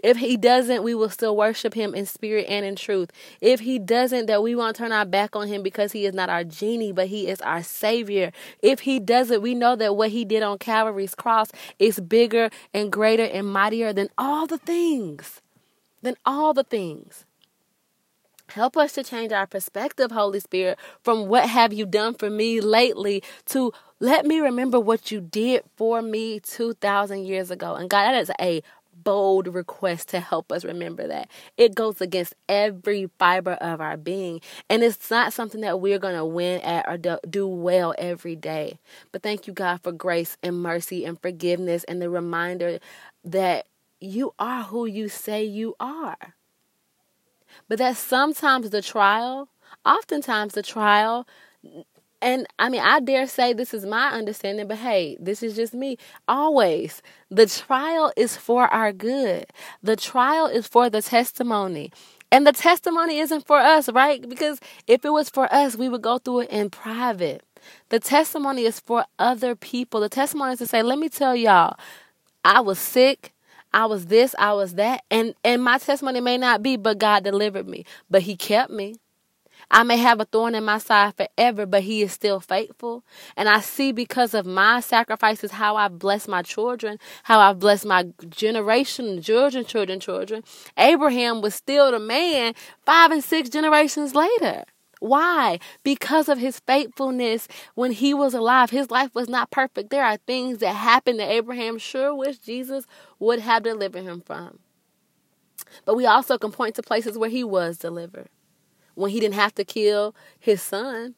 If 0.05 0.19
he 0.19 0.37
doesn't, 0.37 0.83
we 0.83 0.95
will 0.95 1.09
still 1.09 1.35
worship 1.35 1.73
him 1.73 1.95
in 1.95 2.05
spirit 2.05 2.45
and 2.47 2.67
in 2.67 2.77
truth. 2.77 3.11
If 3.41 3.61
he 3.61 3.79
doesn't, 3.79 4.27
that 4.27 4.43
we 4.43 4.55
won't 4.55 4.77
turn 4.77 4.93
our 4.93 5.07
back 5.07 5.35
on 5.35 5.49
him 5.49 5.63
because 5.63 5.93
he 5.93 6.05
is 6.05 6.13
not 6.13 6.29
our 6.29 6.45
genie, 6.45 6.93
but 6.93 7.07
he 7.07 7.27
is 7.27 7.41
our 7.41 7.63
savior. 7.63 8.31
If 8.61 8.81
he 8.81 9.01
doesn't, 9.01 9.41
we 9.41 9.55
know 9.55 9.77
that 9.77 9.97
what 9.97 10.11
he 10.11 10.27
did 10.27 10.43
on 10.43 10.59
Calvary's 10.59 11.15
cross 11.15 11.49
is 11.79 12.01
bigger 12.01 12.51
and 12.75 12.93
greater 12.93 13.25
and 13.25 13.51
mightier 13.51 13.95
than 13.95 14.11
all 14.19 14.47
the 14.47 14.59
things. 14.59 15.41
Than 16.03 16.17
all 16.27 16.53
the 16.53 16.65
things. 16.65 17.25
Help 18.49 18.77
us 18.77 18.93
to 18.93 19.03
change 19.03 19.33
our 19.33 19.47
perspective, 19.47 20.11
Holy 20.11 20.39
Spirit, 20.39 20.79
from 21.03 21.29
what 21.29 21.49
have 21.49 21.73
you 21.73 21.87
done 21.87 22.13
for 22.13 22.29
me 22.29 22.61
lately 22.61 23.23
to 23.47 23.73
let 24.01 24.27
me 24.27 24.39
remember 24.39 24.79
what 24.79 25.11
you 25.11 25.23
did 25.23 25.63
for 25.77 26.03
me 26.03 26.41
2,000 26.41 27.25
years 27.25 27.51
ago. 27.51 27.75
And 27.75 27.89
God, 27.89 28.03
that 28.03 28.21
is 28.21 28.31
a 28.39 28.63
bold 29.05 29.47
request 29.47 30.09
to 30.09 30.21
help 30.21 30.51
us 30.51 30.65
remember 30.65 31.07
that. 31.07 31.31
It 31.57 31.75
goes 31.75 32.01
against 32.01 32.35
every 32.49 33.11
fiber 33.19 33.53
of 33.53 33.81
our 33.81 33.97
being. 33.97 34.41
And 34.69 34.83
it's 34.83 35.11
not 35.11 35.33
something 35.33 35.61
that 35.61 35.81
we're 35.81 35.99
going 35.99 36.17
to 36.17 36.25
win 36.25 36.61
at 36.63 36.89
or 36.89 37.19
do 37.29 37.47
well 37.47 37.95
every 37.99 38.35
day. 38.35 38.79
But 39.13 39.23
thank 39.23 39.47
you, 39.47 39.53
God, 39.53 39.83
for 39.83 39.93
grace 39.93 40.37
and 40.43 40.63
mercy 40.63 41.05
and 41.05 41.21
forgiveness 41.21 41.85
and 41.85 42.03
the 42.03 42.11
reminder 42.11 42.79
that 43.25 43.67
you 44.01 44.35
are 44.39 44.65
who 44.65 44.87
you 44.87 45.09
say 45.09 45.45
you 45.45 45.77
are. 45.79 46.35
But 47.69 47.79
that 47.79 47.97
sometimes 47.97 48.71
the 48.71 48.83
trial, 48.83 49.49
oftentimes 49.85 50.55
the 50.55 50.63
trial, 50.63 51.27
and 52.25 52.47
I 52.59 52.71
mean, 52.71 52.81
I 52.81 53.01
dare 53.01 53.27
say 53.27 53.53
this 53.53 53.75
is 53.75 53.85
my 53.85 54.09
understanding, 54.09 54.67
but 54.67 54.79
hey, 54.79 55.19
this 55.21 55.43
is 55.43 55.55
just 55.55 55.75
me. 55.75 55.99
Always, 56.27 57.03
the 57.31 57.47
trial 57.47 58.13
is 58.17 58.35
for 58.37 58.67
our 58.73 58.93
good. 58.93 59.47
The 59.83 59.95
trial 59.95 60.47
is 60.47 60.67
for 60.67 60.89
the 60.89 61.03
testimony. 61.03 61.93
And 62.33 62.47
the 62.47 62.53
testimony 62.53 63.19
isn't 63.19 63.47
for 63.47 63.59
us, 63.59 63.91
right? 63.91 64.27
Because 64.27 64.59
if 64.87 65.05
it 65.05 65.11
was 65.11 65.29
for 65.29 65.53
us, 65.53 65.77
we 65.77 65.91
would 65.91 66.01
go 66.03 66.17
through 66.17 66.41
it 66.41 66.51
in 66.51 66.71
private. 66.71 67.45
The 67.91 68.01
testimony 68.01 68.63
is 68.65 68.81
for 68.81 69.05
other 69.19 69.55
people. 69.55 70.01
The 70.01 70.09
testimony 70.09 70.55
is 70.55 70.59
to 70.61 70.67
say, 70.67 70.83
let 70.83 70.99
me 70.99 71.11
tell 71.11 71.37
y'all, 71.37 71.77
I 72.43 72.61
was 72.61 72.79
sick. 72.79 73.35
I 73.75 73.87
was 73.87 74.07
this, 74.07 74.35
I 74.39 74.53
was 74.53 74.75
that. 74.77 75.03
And 75.11 75.35
and 75.45 75.63
my 75.63 75.79
testimony 75.79 76.21
may 76.21 76.39
not 76.39 76.63
be, 76.63 76.77
but 76.77 76.99
God 76.99 77.25
delivered 77.25 77.67
me. 77.69 77.85
But 78.09 78.23
he 78.23 78.37
kept 78.37 78.71
me. 78.71 78.95
I 79.75 79.83
may 79.83 79.97
have 79.97 80.21
a 80.21 80.25
thorn 80.25 80.55
in 80.55 80.65
my 80.65 80.79
side 80.79 81.15
forever, 81.17 81.67
but 81.67 81.83
he 81.83 82.03
is 82.03 82.13
still 82.13 82.39
faithful. 82.39 83.03
And 83.37 83.49
I 83.49 83.59
see 83.59 83.91
because 83.91 84.33
of 84.33 84.47
my 84.47 84.79
sacrifices 84.79 85.51
how 85.51 85.75
I've 85.75 85.99
blessed 85.99 86.29
my 86.29 86.43
children, 86.43 86.97
how 87.25 87.41
I've 87.41 87.59
blessed 87.59 87.85
my 87.85 88.05
generation, 88.29 89.21
children, 89.21 89.65
children, 89.65 89.99
children. 89.99 90.45
Abraham 90.79 91.41
was 91.41 91.57
still 91.57 91.91
the 91.91 91.99
man 91.99 92.55
five 92.87 93.11
and 93.11 93.25
six 93.25 93.49
generations 93.49 94.15
later. 94.15 94.63
Why? 95.01 95.59
Because 95.83 96.29
of 96.29 96.39
his 96.39 96.61
faithfulness 96.61 97.49
when 97.75 97.91
he 97.91 98.15
was 98.15 98.33
alive. 98.33 98.71
His 98.71 98.93
life 98.93 99.13
was 99.13 99.29
not 99.29 99.51
perfect. 99.51 99.91
There 99.91 100.05
are 100.05 100.19
things 100.19 100.59
that 100.59 100.75
happened 100.75 101.19
that 101.19 101.33
Abraham 101.33 101.79
sure 101.79 102.15
wish 102.15 102.39
Jesus 102.39 102.87
would 103.19 103.41
have 103.41 103.65
delivered 103.65 104.05
him 104.05 104.23
from. 104.25 104.61
But 105.85 105.97
we 105.97 106.07
also 106.07 106.39
can 106.39 106.53
point 106.53 106.77
to 106.77 106.83
places 106.83 107.19
where 107.19 107.29
he 107.29 107.43
was 107.43 107.77
delivered. 107.77 108.29
When 108.95 109.11
he 109.11 109.21
didn't 109.21 109.35
have 109.35 109.55
to 109.57 109.65
kill 109.65 110.15
his 110.39 110.63
son, 110.63 111.15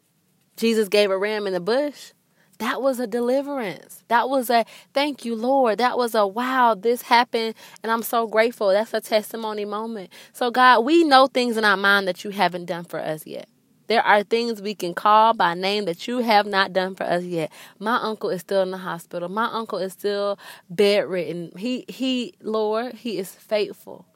Jesus 0.57 0.89
gave 0.89 1.11
a 1.11 1.19
ram 1.19 1.47
in 1.47 1.53
the 1.53 1.61
bush. 1.61 2.13
That 2.59 2.81
was 2.81 2.99
a 2.99 3.07
deliverance. 3.07 4.03
That 4.09 4.31
was 4.31 4.49
a 4.49 4.65
thank 4.95 5.25
you, 5.25 5.35
Lord. 5.35 5.79
That 5.79 5.99
was 5.99 6.15
a 6.15 6.27
wow, 6.27 6.75
this 6.75 7.03
happened, 7.03 7.55
and 7.83 7.93
I'm 7.93 8.03
so 8.03 8.27
grateful. 8.27 8.69
That's 8.69 8.95
a 8.95 9.01
testimony 9.01 9.67
moment. 9.67 10.11
So, 10.33 10.51
God, 10.51 10.81
we 10.81 11.05
know 11.05 11.27
things 11.27 11.59
in 11.59 11.65
our 11.65 11.77
mind 11.77 12.09
that 12.09 12.25
you 12.25 12.31
haven't 12.31 12.65
done 12.65 12.85
for 12.85 12.99
us 12.99 13.27
yet. 13.27 13.49
There 13.89 14.03
are 14.03 14.23
things 14.23 14.63
we 14.63 14.75
can 14.75 14.95
call 14.95 15.35
by 15.35 15.55
name 15.55 15.85
that 15.85 16.09
you 16.09 16.19
have 16.19 16.47
not 16.47 16.73
done 16.73 16.95
for 16.95 17.05
us 17.05 17.23
yet. 17.25 17.53
My 17.79 17.99
uncle 18.03 18.31
is 18.31 18.41
still 18.41 18.63
in 18.63 18.71
the 18.71 18.79
hospital. 18.79 19.29
My 19.29 19.49
uncle 19.53 19.79
is 19.79 19.93
still 19.93 20.39
bedridden. 20.71 21.53
He 21.59 21.85
he 21.89 22.35
Lord, 22.41 22.95
he 22.95 23.19
is 23.19 23.33
faithful 23.33 24.07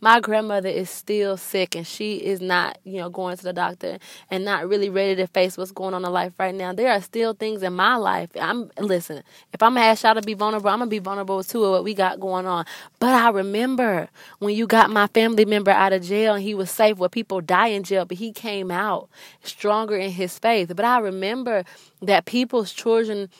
my 0.00 0.20
grandmother 0.20 0.68
is 0.68 0.90
still 0.90 1.36
sick 1.36 1.74
and 1.74 1.86
she 1.86 2.16
is 2.16 2.40
not, 2.40 2.78
you 2.84 2.98
know, 2.98 3.08
going 3.08 3.36
to 3.36 3.42
the 3.42 3.52
doctor 3.52 3.98
and 4.30 4.44
not 4.44 4.68
really 4.68 4.90
ready 4.90 5.16
to 5.16 5.26
face 5.26 5.56
what's 5.56 5.72
going 5.72 5.94
on 5.94 6.04
in 6.04 6.12
life 6.12 6.32
right 6.38 6.54
now. 6.54 6.72
There 6.72 6.92
are 6.92 7.00
still 7.00 7.34
things 7.34 7.62
in 7.62 7.72
my 7.72 7.96
life. 7.96 8.30
I'm 8.38 8.70
listen, 8.78 9.22
if 9.52 9.62
I'm 9.62 9.74
gonna 9.74 9.86
ask 9.86 10.04
y'all 10.04 10.14
to 10.14 10.22
be 10.22 10.34
vulnerable, 10.34 10.70
I'm 10.70 10.78
gonna 10.78 10.90
be 10.90 10.98
vulnerable 10.98 11.38
of 11.38 11.54
what 11.54 11.84
we 11.84 11.94
got 11.94 12.20
going 12.20 12.46
on. 12.46 12.66
But 12.98 13.14
I 13.14 13.30
remember 13.30 14.08
when 14.38 14.54
you 14.54 14.66
got 14.66 14.90
my 14.90 15.06
family 15.08 15.44
member 15.44 15.70
out 15.70 15.92
of 15.92 16.02
jail 16.02 16.34
and 16.34 16.42
he 16.42 16.54
was 16.54 16.70
safe 16.70 16.98
where 16.98 17.08
people 17.08 17.40
die 17.40 17.68
in 17.68 17.82
jail, 17.82 18.04
but 18.04 18.18
he 18.18 18.32
came 18.32 18.70
out 18.70 19.08
stronger 19.42 19.96
in 19.96 20.10
his 20.10 20.38
faith. 20.38 20.72
But 20.74 20.84
I 20.84 20.98
remember 20.98 21.64
that 22.02 22.26
people's 22.26 22.72
children 22.72 23.30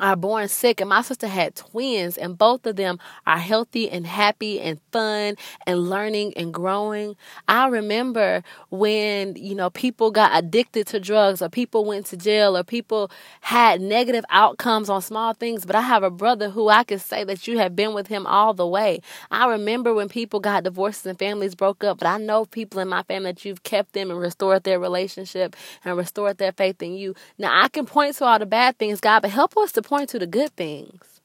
are 0.00 0.16
born 0.16 0.48
sick 0.48 0.80
and 0.80 0.90
my 0.90 1.02
sister 1.02 1.26
had 1.26 1.54
twins 1.54 2.16
and 2.16 2.36
both 2.36 2.66
of 2.66 2.76
them 2.76 2.98
are 3.26 3.38
healthy 3.38 3.90
and 3.90 4.06
happy 4.06 4.60
and 4.60 4.80
fun 4.92 5.36
and 5.66 5.88
learning 5.88 6.32
and 6.36 6.52
growing. 6.52 7.16
I 7.48 7.68
remember 7.68 8.42
when 8.70 9.36
you 9.36 9.54
know 9.54 9.70
people 9.70 10.10
got 10.10 10.36
addicted 10.36 10.86
to 10.88 11.00
drugs 11.00 11.40
or 11.40 11.48
people 11.48 11.84
went 11.84 12.06
to 12.06 12.16
jail 12.16 12.56
or 12.56 12.64
people 12.64 13.10
had 13.40 13.80
negative 13.80 14.24
outcomes 14.30 14.90
on 14.90 15.00
small 15.02 15.32
things 15.32 15.64
but 15.64 15.76
i 15.76 15.80
have 15.80 16.02
a 16.02 16.10
brother 16.10 16.50
who 16.50 16.68
i 16.68 16.84
can 16.84 16.98
say 16.98 17.24
that 17.24 17.46
you 17.46 17.58
have 17.58 17.74
been 17.74 17.94
with 17.94 18.08
him 18.08 18.26
all 18.26 18.54
the 18.54 18.66
way. 18.66 19.00
I 19.30 19.48
remember 19.48 19.94
when 19.94 20.08
people 20.08 20.40
got 20.40 20.64
divorces 20.64 21.06
and 21.06 21.18
families 21.18 21.54
broke 21.54 21.84
up 21.84 21.98
but 21.98 22.08
i 22.08 22.18
know 22.18 22.44
people 22.44 22.80
in 22.80 22.88
my 22.88 23.02
family 23.04 23.32
that 23.32 23.44
you've 23.44 23.62
kept 23.62 23.92
them 23.92 24.10
and 24.10 24.20
restored 24.20 24.64
their 24.64 24.78
relationship 24.78 25.56
and 25.84 25.96
restored 25.96 26.38
their 26.38 26.52
faith 26.52 26.82
in 26.82 26.94
you. 26.94 27.14
Now 27.38 27.62
i 27.62 27.68
can 27.68 27.86
point 27.86 28.16
to 28.16 28.24
all 28.24 28.38
the 28.38 28.46
bad 28.46 28.78
things 28.78 29.00
god 29.00 29.20
but 29.20 29.30
help 29.30 29.56
us 29.56 29.72
to 29.72 29.82
point 29.86 30.10
to 30.10 30.18
the 30.18 30.26
good 30.26 30.54
things 30.56 31.16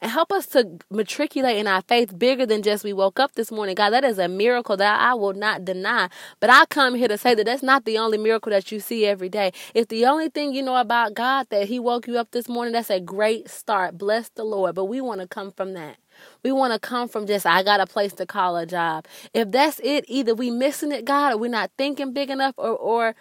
and 0.00 0.10
help 0.10 0.32
us 0.32 0.46
to 0.46 0.78
matriculate 0.90 1.56
in 1.56 1.66
our 1.66 1.82
faith 1.82 2.18
bigger 2.18 2.46
than 2.46 2.62
just 2.62 2.84
we 2.84 2.92
woke 2.92 3.18
up 3.18 3.34
this 3.34 3.50
morning. 3.50 3.74
God, 3.74 3.90
that 3.90 4.04
is 4.04 4.18
a 4.18 4.28
miracle 4.28 4.76
that 4.76 5.00
I 5.00 5.14
will 5.14 5.32
not 5.32 5.64
deny. 5.64 6.08
But 6.40 6.50
I 6.50 6.64
come 6.66 6.94
here 6.94 7.08
to 7.08 7.18
say 7.18 7.34
that 7.34 7.44
that's 7.44 7.62
not 7.62 7.84
the 7.84 7.98
only 7.98 8.16
miracle 8.18 8.50
that 8.50 8.70
you 8.70 8.80
see 8.80 9.04
every 9.04 9.28
day. 9.28 9.52
If 9.74 9.88
the 9.88 10.06
only 10.06 10.28
thing 10.28 10.54
you 10.54 10.62
know 10.62 10.76
about 10.76 11.14
God 11.14 11.48
that 11.50 11.68
He 11.68 11.78
woke 11.78 12.06
you 12.06 12.18
up 12.18 12.30
this 12.30 12.48
morning, 12.48 12.72
that's 12.72 12.90
a 12.90 13.00
great 13.00 13.50
start. 13.50 13.98
Bless 13.98 14.28
the 14.30 14.44
Lord. 14.44 14.74
But 14.74 14.86
we 14.86 15.00
want 15.00 15.20
to 15.20 15.26
come 15.26 15.50
from 15.50 15.74
that. 15.74 15.96
We 16.44 16.52
want 16.52 16.72
to 16.72 16.78
come 16.78 17.08
from 17.08 17.26
just 17.26 17.44
I 17.44 17.64
got 17.64 17.80
a 17.80 17.86
place 17.86 18.12
to 18.14 18.26
call 18.26 18.56
a 18.56 18.66
job. 18.66 19.06
If 19.32 19.50
that's 19.50 19.80
it, 19.82 20.04
either 20.06 20.34
we 20.34 20.50
missing 20.50 20.92
it, 20.92 21.04
God, 21.04 21.32
or 21.32 21.38
we're 21.38 21.50
not 21.50 21.72
thinking 21.76 22.12
big 22.12 22.30
enough, 22.30 22.54
or 22.56 22.70
or 22.70 23.14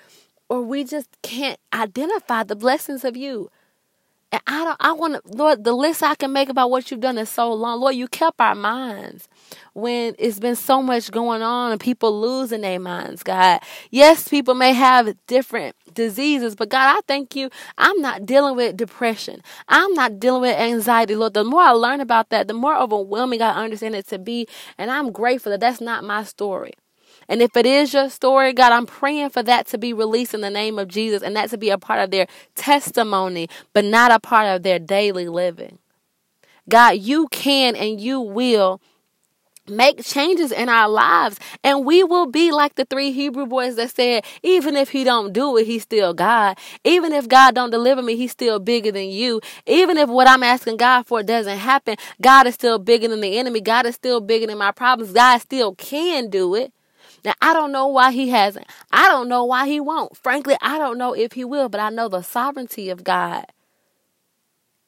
or 0.50 0.62
we 0.62 0.84
just 0.84 1.10
can't 1.24 1.60
identify 1.74 2.44
the 2.44 2.56
blessings 2.56 3.04
of 3.04 3.18
you. 3.18 3.50
And 4.34 4.42
I 4.48 4.64
don't, 4.64 4.78
I 4.80 4.94
want 4.94 5.14
to, 5.14 5.22
Lord, 5.38 5.64
the 5.64 5.74
list 5.74 6.02
I 6.02 6.16
can 6.16 6.34
make 6.34 6.50
about 6.50 6.72
what 6.72 6.90
you've 6.90 7.02
done 7.02 7.20
is 7.20 7.30
so 7.30 7.54
long. 7.54 7.80
Lord, 7.80 7.94
you 7.94 8.08
kept 8.08 8.42
our 8.42 8.56
minds 8.56 9.30
when 9.74 10.16
it's 10.18 10.40
been 10.40 10.56
so 10.56 10.82
much 10.82 11.12
going 11.12 11.44
on 11.44 11.72
and 11.72 11.80
people 11.80 12.20
losing 12.20 12.62
their 12.62 12.80
minds, 12.80 13.22
God. 13.22 13.62
Yes, 13.92 14.28
people 14.28 14.56
may 14.56 14.74
have 14.74 15.16
different 15.28 15.76
diseases, 15.94 16.56
but 16.56 16.70
God, 16.70 16.98
I 16.98 17.02
thank 17.08 17.36
you. 17.36 17.52
I'm 17.78 18.02
not 18.02 18.26
dealing 18.26 18.56
with 18.56 18.76
depression. 18.76 19.44
I'm 19.68 19.94
not 19.94 20.20
dealing 20.20 20.42
with 20.42 20.58
anxiety, 20.58 21.16
Lord. 21.16 21.36
The 21.36 21.44
more 21.44 21.62
I 21.62 21.72
learn 21.72 22.02
about 22.02 22.30
that, 22.30 22.48
the 22.48 22.56
more 22.56 22.76
overwhelming 22.76 23.44
I 23.44 23.64
understand 23.64 23.94
it 23.94 24.08
to 24.08 24.18
be. 24.18 24.48
And 24.80 24.90
I'm 24.90 25.12
grateful 25.12 25.52
that 25.52 25.60
that's 25.60 25.80
not 25.80 26.04
my 26.04 26.24
story. 26.24 26.74
And 27.34 27.42
if 27.42 27.58
it 27.58 27.66
is 27.66 27.96
your 27.96 28.12
story, 28.12 28.54
God, 28.54 28.72
I'm 28.72 28.86
praying 28.86 29.32
for 29.32 29.42
that 29.42 29.66
to 29.70 29.80
be 29.80 29.92
released 29.92 30.36
in 30.36 30.42
the 30.42 30.52
name 30.52 30.78
of 30.78 30.88
Jesus 30.88 31.24
and 31.24 31.36
that 31.36 31.50
to 31.50 31.58
be 31.58 31.72
a 31.72 31.80
part 31.80 32.00
of 32.00 32.12
their 32.12 32.28
testimony, 32.54 33.50
but 33.74 33.84
not 33.84 34.12
a 34.12 34.20
part 34.20 34.46
of 34.50 34.62
their 34.62 34.78
daily 34.78 35.28
living. 35.28 35.80
God, 36.70 37.00
you 37.00 37.28
can 37.30 37.76
and 37.76 38.00
you 38.00 38.22
will 38.22 38.82
make 39.68 40.04
changes 40.04 40.52
in 40.52 40.70
our 40.70 40.88
lives. 40.88 41.40
And 41.64 41.88
we 41.88 42.04
will 42.04 42.28
be 42.28 42.52
like 42.52 42.76
the 42.76 42.86
three 42.86 43.12
hebrew 43.12 43.48
boys 43.48 43.78
that 43.78 43.96
said 43.96 44.26
even 44.44 44.76
if 44.76 44.90
he 44.90 45.04
don't 45.04 45.34
do 45.34 45.58
it 45.58 45.66
he's 45.66 45.82
still 45.82 46.14
god. 46.14 46.60
Even 46.84 47.14
if 47.14 47.28
god 47.28 47.56
don't 47.56 47.72
deliver 47.72 48.04
me 48.04 48.16
he's 48.16 48.32
still 48.32 48.60
bigger 48.60 48.92
than 48.92 49.10
you. 49.10 49.42
Even 49.66 49.98
if 49.98 50.08
what 50.08 50.28
i'm 50.28 50.44
asking 50.44 50.78
god 50.78 51.08
for 51.08 51.24
doesn't 51.24 51.58
happen 51.58 51.96
god 52.22 52.46
is 52.46 52.54
still 52.54 52.78
bigger 52.78 53.08
than 53.08 53.22
the 53.22 53.40
enemy. 53.40 53.60
God 53.60 53.88
is 53.88 53.96
still 53.96 54.22
bigger 54.22 54.46
than 54.46 54.60
my 54.60 54.72
problems. 54.72 55.14
God 55.14 55.40
still 55.40 55.74
can 55.74 56.30
do 56.30 56.54
it 56.54 56.72
now, 57.24 57.34
I 57.42 57.54
don't 57.54 57.72
know 57.72 57.88
why 57.88 58.12
he 58.12 58.30
hasn't. 58.30 58.68
I 58.92 59.08
don't 59.10 59.30
know 59.30 59.46
why 59.46 59.68
he 59.68 59.80
won't. 59.80 60.18
Frankly, 60.18 60.56
I 60.62 60.78
don't 60.78 60.98
know 60.98 61.14
if 61.14 61.34
he 61.34 61.46
will, 61.46 61.70
but 61.70 61.80
I 61.80 61.90
know 61.90 62.10
the 62.10 62.22
sovereignty 62.22 62.90
of 62.90 63.04
God 63.04 63.46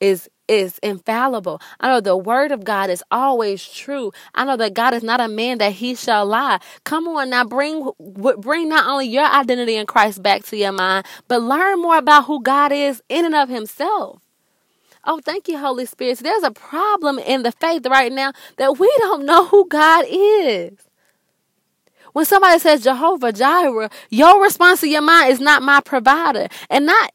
is 0.01 0.29
is 0.47 0.77
infallible. 0.79 1.59
I 1.79 1.87
know 1.87 2.01
the 2.01 2.17
word 2.17 2.51
of 2.51 2.63
God 2.63 2.89
is 2.89 3.03
always 3.09 3.67
true. 3.67 4.11
I 4.35 4.45
know 4.45 4.57
that 4.57 4.75
God 4.75 4.93
is 4.93 5.01
not 5.01 5.19
a 5.19 5.27
man 5.27 5.57
that 5.57 5.73
he 5.73 5.95
shall 5.95 6.25
lie. 6.25 6.59
Come 6.83 7.07
on 7.07 7.31
now, 7.31 7.45
bring 7.45 7.89
bring 8.37 8.69
not 8.69 8.87
only 8.87 9.07
your 9.07 9.25
identity 9.25 9.75
in 9.75 9.87
Christ 9.87 10.21
back 10.21 10.43
to 10.45 10.57
your 10.57 10.71
mind, 10.71 11.05
but 11.27 11.41
learn 11.41 11.81
more 11.81 11.97
about 11.97 12.25
who 12.25 12.41
God 12.41 12.71
is 12.71 13.01
in 13.09 13.25
and 13.25 13.35
of 13.35 13.49
himself. 13.49 14.21
Oh, 15.07 15.19
thank 15.23 15.47
you, 15.47 15.57
Holy 15.57 15.85
Spirit. 15.85 16.17
So 16.17 16.23
there's 16.23 16.43
a 16.43 16.51
problem 16.51 17.19
in 17.19 17.43
the 17.43 17.51
faith 17.51 17.85
right 17.85 18.11
now 18.11 18.33
that 18.57 18.77
we 18.79 18.93
don't 18.99 19.25
know 19.25 19.45
who 19.45 19.67
God 19.67 20.05
is. 20.09 20.84
When 22.15 22.23
somebody 22.23 22.57
says 22.59 22.81
Jehovah 22.81 23.33
Jireh, 23.33 23.89
your 24.09 24.41
response 24.41 24.79
to 24.79 24.87
your 24.87 25.01
mind 25.01 25.33
is 25.33 25.41
not 25.41 25.61
my 25.61 25.81
provider. 25.81 26.47
And 26.69 26.85
not 26.85 27.11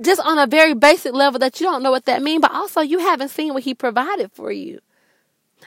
just 0.00 0.18
on 0.18 0.38
a 0.38 0.46
very 0.46 0.72
basic 0.72 1.12
level 1.12 1.38
that 1.40 1.60
you 1.60 1.66
don't 1.66 1.82
know 1.82 1.90
what 1.90 2.06
that 2.06 2.22
means, 2.22 2.40
but 2.40 2.50
also 2.50 2.80
you 2.80 3.00
haven't 3.00 3.28
seen 3.28 3.52
what 3.52 3.64
he 3.64 3.74
provided 3.74 4.32
for 4.32 4.50
you. 4.50 4.80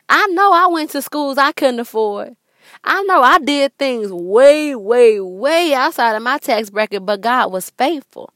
I 0.09 0.25
know 0.25 0.51
I 0.53 0.65
went 0.65 0.89
to 0.89 1.03
schools 1.03 1.37
I 1.37 1.51
couldn't 1.51 1.81
afford. 1.81 2.35
I 2.83 3.03
know 3.03 3.21
I 3.21 3.37
did 3.37 3.77
things 3.77 4.11
way, 4.11 4.75
way, 4.75 5.19
way 5.19 5.75
outside 5.75 6.15
of 6.15 6.23
my 6.23 6.39
tax 6.39 6.71
bracket, 6.71 7.05
but 7.05 7.21
God 7.21 7.51
was 7.51 7.69
faithful. 7.69 8.32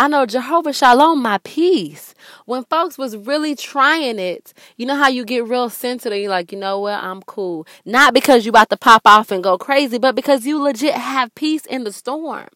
I 0.00 0.08
know 0.08 0.24
Jehovah 0.24 0.72
Shalom, 0.72 1.20
my 1.20 1.36
peace. 1.44 2.14
When 2.46 2.64
folks 2.64 2.96
was 2.96 3.18
really 3.18 3.54
trying 3.54 4.18
it, 4.18 4.54
you 4.78 4.86
know 4.86 4.96
how 4.96 5.08
you 5.08 5.26
get 5.26 5.46
real 5.46 5.68
sensitive. 5.68 6.18
You're 6.18 6.30
like, 6.30 6.52
you 6.52 6.58
know 6.58 6.80
what? 6.80 7.04
I'm 7.04 7.20
cool. 7.20 7.66
Not 7.84 8.14
because 8.14 8.46
you 8.46 8.48
about 8.48 8.70
to 8.70 8.78
pop 8.78 9.02
off 9.04 9.30
and 9.30 9.44
go 9.44 9.58
crazy, 9.58 9.98
but 9.98 10.14
because 10.14 10.46
you 10.46 10.58
legit 10.58 10.94
have 10.94 11.34
peace 11.34 11.66
in 11.66 11.84
the 11.84 11.92
storm. 11.92 12.48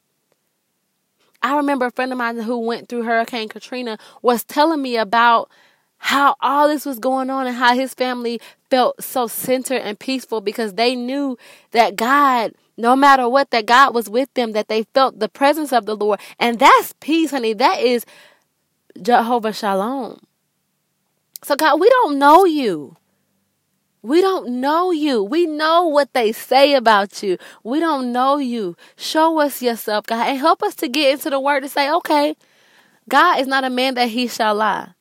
I 1.43 1.55
remember 1.59 1.85
a 1.85 1.91
friend 1.91 2.13
of 2.13 2.17
mine 2.17 2.39
who 2.39 2.57
went 2.61 2.89
through 2.89 3.03
Hurricane 3.03 3.51
Katrina 3.51 3.99
was 4.23 4.43
telling 4.43 4.81
me 4.81 4.97
about 4.97 5.51
how 6.05 6.37
all 6.43 6.69
this 6.69 6.85
was 6.85 6.99
going 6.99 7.31
on 7.31 7.47
and 7.47 7.57
how 7.57 7.75
his 7.75 7.95
family 7.95 8.39
felt 8.69 9.03
so 9.03 9.27
centered 9.27 9.81
and 9.81 9.99
peaceful 9.99 10.43
because 10.43 10.75
they 10.75 10.95
knew 10.95 11.39
that 11.71 11.97
God 11.97 12.53
no 12.77 12.97
matter 12.97 13.29
what, 13.29 13.51
that 13.53 13.67
God 13.67 13.95
was 13.95 14.11
with 14.11 14.35
them, 14.35 14.51
that 14.51 14.67
they 14.67 14.83
felt 14.83 15.21
the 15.21 15.29
presence 15.29 15.73
of 15.73 15.87
the 15.87 15.95
Lord. 15.95 16.19
And 16.41 16.59
that's 16.59 16.93
peace, 16.99 17.31
honey. 17.31 17.53
That 17.53 17.79
is 17.79 18.05
Jehovah 19.01 19.53
Shalom. 19.53 20.21
So, 21.45 21.55
God, 21.55 21.79
we 21.79 21.89
don't 21.89 22.19
know 22.19 22.45
you. 22.45 22.97
We 24.03 24.21
don't 24.21 24.61
know 24.61 24.91
you. 24.91 25.23
We 25.23 25.47
know 25.47 25.87
what 25.87 26.13
they 26.15 26.33
say 26.33 26.75
about 26.75 27.23
you. 27.23 27.39
We 27.63 27.79
don't 27.79 28.11
know 28.11 28.39
you. 28.39 28.77
Show 28.97 29.39
us 29.39 29.63
yourself, 29.63 30.07
God, 30.07 30.27
and 30.27 30.39
help 30.39 30.65
us 30.65 30.75
to 30.77 30.89
get 30.89 31.13
into 31.13 31.31
the 31.31 31.39
word 31.39 31.61
to 31.61 31.69
say, 31.69 31.89
okay, 31.91 32.35
God 33.09 33.39
is 33.39 33.47
not 33.47 33.63
a 33.63 33.71
man 33.71 33.95
that 33.95 34.09
he 34.09 34.27
shall 34.27 34.57
lie. 34.57 34.94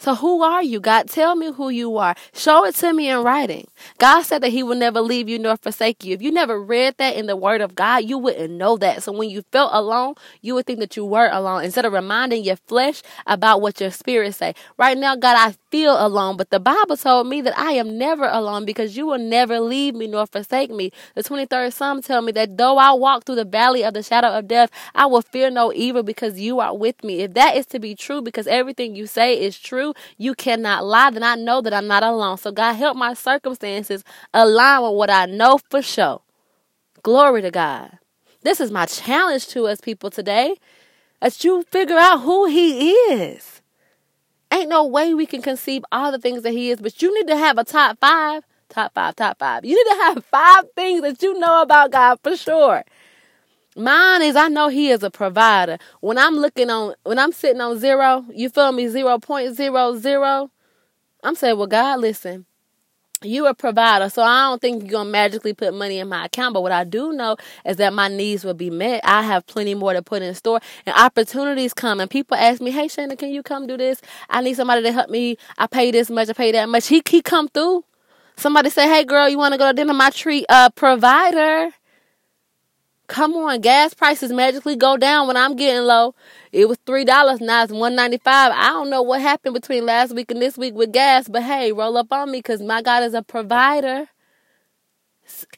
So 0.00 0.14
who 0.14 0.42
are 0.42 0.62
you, 0.62 0.80
God? 0.80 1.10
Tell 1.10 1.36
me 1.36 1.52
who 1.52 1.68
you 1.68 1.98
are. 1.98 2.14
Show 2.32 2.64
it 2.64 2.74
to 2.76 2.94
me 2.94 3.10
in 3.10 3.22
writing. 3.22 3.66
God 3.98 4.22
said 4.22 4.42
that 4.42 4.48
he 4.48 4.62
will 4.62 4.74
never 4.74 5.02
leave 5.02 5.28
you 5.28 5.38
nor 5.38 5.58
forsake 5.58 6.02
you. 6.02 6.14
If 6.14 6.22
you 6.22 6.32
never 6.32 6.58
read 6.58 6.94
that 6.96 7.16
in 7.16 7.26
the 7.26 7.36
word 7.36 7.60
of 7.60 7.74
God, 7.74 8.04
you 8.04 8.16
wouldn't 8.16 8.54
know 8.54 8.78
that. 8.78 9.02
So 9.02 9.12
when 9.12 9.28
you 9.28 9.42
felt 9.52 9.70
alone, 9.74 10.14
you 10.40 10.54
would 10.54 10.64
think 10.64 10.78
that 10.80 10.96
you 10.96 11.04
were 11.04 11.28
alone 11.30 11.64
instead 11.64 11.84
of 11.84 11.92
reminding 11.92 12.44
your 12.44 12.56
flesh 12.56 13.02
about 13.26 13.60
what 13.60 13.78
your 13.78 13.90
spirit 13.90 14.34
say. 14.34 14.54
Right 14.78 14.96
now, 14.96 15.16
God, 15.16 15.36
I 15.38 15.54
feel 15.70 15.94
alone, 16.02 16.38
but 16.38 16.48
the 16.48 16.60
Bible 16.60 16.96
told 16.96 17.26
me 17.26 17.42
that 17.42 17.58
I 17.58 17.72
am 17.72 17.98
never 17.98 18.24
alone 18.24 18.64
because 18.64 18.96
you 18.96 19.06
will 19.06 19.18
never 19.18 19.60
leave 19.60 19.94
me 19.94 20.06
nor 20.06 20.26
forsake 20.26 20.70
me. 20.70 20.92
The 21.14 21.22
23rd 21.22 21.74
Psalm 21.74 22.00
tell 22.00 22.22
me 22.22 22.32
that 22.32 22.56
though 22.56 22.78
I 22.78 22.92
walk 22.92 23.24
through 23.24 23.36
the 23.36 23.44
valley 23.44 23.84
of 23.84 23.92
the 23.92 24.02
shadow 24.02 24.28
of 24.28 24.48
death, 24.48 24.70
I 24.94 25.04
will 25.04 25.20
fear 25.20 25.50
no 25.50 25.74
evil 25.74 26.02
because 26.02 26.40
you 26.40 26.58
are 26.58 26.74
with 26.74 27.04
me. 27.04 27.20
If 27.20 27.34
that 27.34 27.54
is 27.54 27.66
to 27.66 27.78
be 27.78 27.94
true, 27.94 28.22
because 28.22 28.46
everything 28.46 28.96
you 28.96 29.06
say 29.06 29.38
is 29.38 29.58
true, 29.58 29.89
you 30.18 30.34
cannot 30.34 30.84
lie, 30.84 31.10
then 31.10 31.22
I 31.22 31.34
know 31.34 31.60
that 31.60 31.74
I'm 31.74 31.86
not 31.86 32.02
alone. 32.02 32.38
So 32.38 32.52
God 32.52 32.74
help 32.74 32.96
my 32.96 33.14
circumstances 33.14 34.04
align 34.32 34.82
with 34.82 34.94
what 34.94 35.10
I 35.10 35.26
know 35.26 35.58
for 35.70 35.82
sure. 35.82 36.22
Glory 37.02 37.42
to 37.42 37.50
God. 37.50 37.98
This 38.42 38.60
is 38.60 38.70
my 38.70 38.86
challenge 38.86 39.48
to 39.48 39.66
us 39.66 39.80
people 39.80 40.10
today. 40.10 40.56
That 41.20 41.44
you 41.44 41.62
figure 41.64 41.98
out 41.98 42.22
who 42.22 42.46
he 42.46 42.90
is. 42.90 43.60
Ain't 44.50 44.70
no 44.70 44.86
way 44.86 45.14
we 45.14 45.26
can 45.26 45.42
conceive 45.42 45.84
all 45.92 46.10
the 46.10 46.18
things 46.18 46.42
that 46.42 46.52
he 46.52 46.70
is, 46.70 46.80
but 46.80 47.00
you 47.02 47.14
need 47.14 47.28
to 47.28 47.36
have 47.36 47.58
a 47.58 47.64
top 47.64 47.98
five. 48.00 48.42
Top 48.68 48.94
five, 48.94 49.16
top 49.16 49.38
five. 49.38 49.64
You 49.64 49.74
need 49.74 49.90
to 49.90 50.02
have 50.04 50.24
five 50.24 50.64
things 50.74 51.02
that 51.02 51.22
you 51.22 51.38
know 51.38 51.62
about 51.62 51.90
God 51.90 52.20
for 52.22 52.36
sure. 52.36 52.84
Mine 53.76 54.22
is 54.22 54.36
I 54.36 54.48
know 54.48 54.68
he 54.68 54.90
is 54.90 55.02
a 55.02 55.10
provider. 55.10 55.78
When 56.00 56.18
I'm 56.18 56.36
looking 56.36 56.70
on 56.70 56.94
when 57.04 57.18
I'm 57.18 57.32
sitting 57.32 57.60
on 57.60 57.78
zero, 57.78 58.24
you 58.34 58.48
feel 58.48 58.72
me, 58.72 58.88
zero 58.88 59.18
point 59.18 59.54
zero 59.54 59.96
zero. 59.96 60.50
I'm 61.22 61.34
saying, 61.36 61.56
Well, 61.56 61.66
God, 61.66 62.00
listen, 62.00 62.46
you 63.22 63.46
a 63.46 63.54
provider, 63.54 64.08
so 64.08 64.22
I 64.22 64.48
don't 64.48 64.60
think 64.60 64.82
you're 64.82 64.92
gonna 64.92 65.10
magically 65.10 65.52
put 65.52 65.72
money 65.74 65.98
in 65.98 66.08
my 66.08 66.24
account. 66.24 66.54
But 66.54 66.62
what 66.62 66.72
I 66.72 66.84
do 66.84 67.12
know 67.12 67.36
is 67.64 67.76
that 67.76 67.92
my 67.92 68.08
needs 68.08 68.44
will 68.44 68.54
be 68.54 68.70
met. 68.70 69.02
I 69.04 69.22
have 69.22 69.46
plenty 69.46 69.74
more 69.74 69.92
to 69.92 70.02
put 70.02 70.22
in 70.22 70.34
store, 70.34 70.60
and 70.84 70.96
opportunities 70.96 71.72
come. 71.72 72.00
And 72.00 72.10
people 72.10 72.36
ask 72.36 72.60
me, 72.60 72.70
"Hey, 72.70 72.88
Shannon, 72.88 73.16
can 73.16 73.30
you 73.30 73.42
come 73.42 73.66
do 73.66 73.76
this? 73.76 74.00
I 74.28 74.40
need 74.40 74.54
somebody 74.54 74.82
to 74.82 74.92
help 74.92 75.10
me. 75.10 75.36
I 75.58 75.66
pay 75.66 75.90
this 75.90 76.10
much, 76.10 76.28
I 76.28 76.32
pay 76.32 76.52
that 76.52 76.68
much." 76.68 76.88
He 76.88 77.02
he 77.08 77.22
come 77.22 77.48
through. 77.48 77.84
Somebody 78.36 78.70
say, 78.70 78.88
"Hey, 78.88 79.04
girl, 79.04 79.28
you 79.28 79.38
want 79.38 79.52
to 79.52 79.58
go 79.58 79.68
to 79.68 79.74
dinner?" 79.74 79.94
My 79.94 80.10
treat, 80.10 80.46
uh, 80.48 80.70
provider. 80.70 81.70
Come 83.10 83.34
on, 83.34 83.60
gas 83.60 83.92
prices 83.92 84.30
magically 84.30 84.76
go 84.76 84.96
down 84.96 85.26
when 85.26 85.36
I'm 85.36 85.56
getting 85.56 85.82
low. 85.82 86.14
It 86.52 86.68
was 86.68 86.78
three 86.86 87.04
dollars, 87.04 87.40
now 87.40 87.64
it's 87.64 87.72
one 87.72 87.96
ninety 87.96 88.18
five. 88.18 88.52
I 88.54 88.68
don't 88.68 88.88
know 88.88 89.02
what 89.02 89.20
happened 89.20 89.52
between 89.52 89.84
last 89.84 90.14
week 90.14 90.30
and 90.30 90.40
this 90.40 90.56
week 90.56 90.74
with 90.74 90.92
gas, 90.92 91.26
but 91.26 91.42
hey, 91.42 91.72
roll 91.72 91.96
up 91.96 92.12
on 92.12 92.30
me 92.30 92.38
because 92.38 92.62
my 92.62 92.82
God 92.82 93.02
is 93.02 93.12
a 93.12 93.22
provider. 93.22 94.06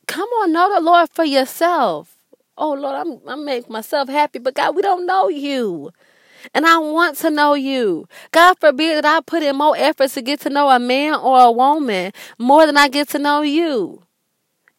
Come 0.06 0.30
on, 0.40 0.52
know 0.52 0.74
the 0.74 0.80
Lord 0.80 1.10
for 1.10 1.24
yourself. 1.24 2.16
Oh 2.56 2.72
Lord, 2.72 2.94
I'm 2.94 3.20
I'm 3.28 3.44
make 3.44 3.68
myself 3.68 4.08
happy, 4.08 4.38
but 4.38 4.54
God, 4.54 4.74
we 4.74 4.80
don't 4.80 5.04
know 5.04 5.28
you. 5.28 5.90
And 6.54 6.64
I 6.64 6.78
want 6.78 7.18
to 7.18 7.28
know 7.28 7.52
you. 7.52 8.08
God 8.30 8.56
forbid 8.60 9.04
that 9.04 9.04
I 9.04 9.20
put 9.20 9.42
in 9.42 9.56
more 9.56 9.76
efforts 9.76 10.14
to 10.14 10.22
get 10.22 10.40
to 10.40 10.48
know 10.48 10.70
a 10.70 10.78
man 10.78 11.16
or 11.16 11.38
a 11.38 11.52
woman 11.52 12.12
more 12.38 12.64
than 12.64 12.78
I 12.78 12.88
get 12.88 13.10
to 13.10 13.18
know 13.18 13.42
you. 13.42 14.04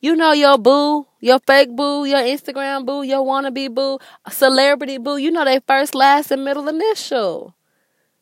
You 0.04 0.18
know 0.18 0.34
your 0.34 0.58
boo, 0.58 1.08
your 1.22 1.40
fake 1.48 1.78
boo, 1.78 2.04
your 2.04 2.20
Instagram 2.20 2.86
boo, 2.86 3.04
your 3.04 3.26
wannabe 3.26 3.74
boo, 3.74 4.00
celebrity 4.30 4.98
boo. 4.98 5.16
You 5.16 5.32
know 5.32 5.46
they 5.46 5.62
first, 5.66 5.96
last, 5.96 6.30
and 6.30 6.44
middle 6.44 6.68
initial. 6.68 7.56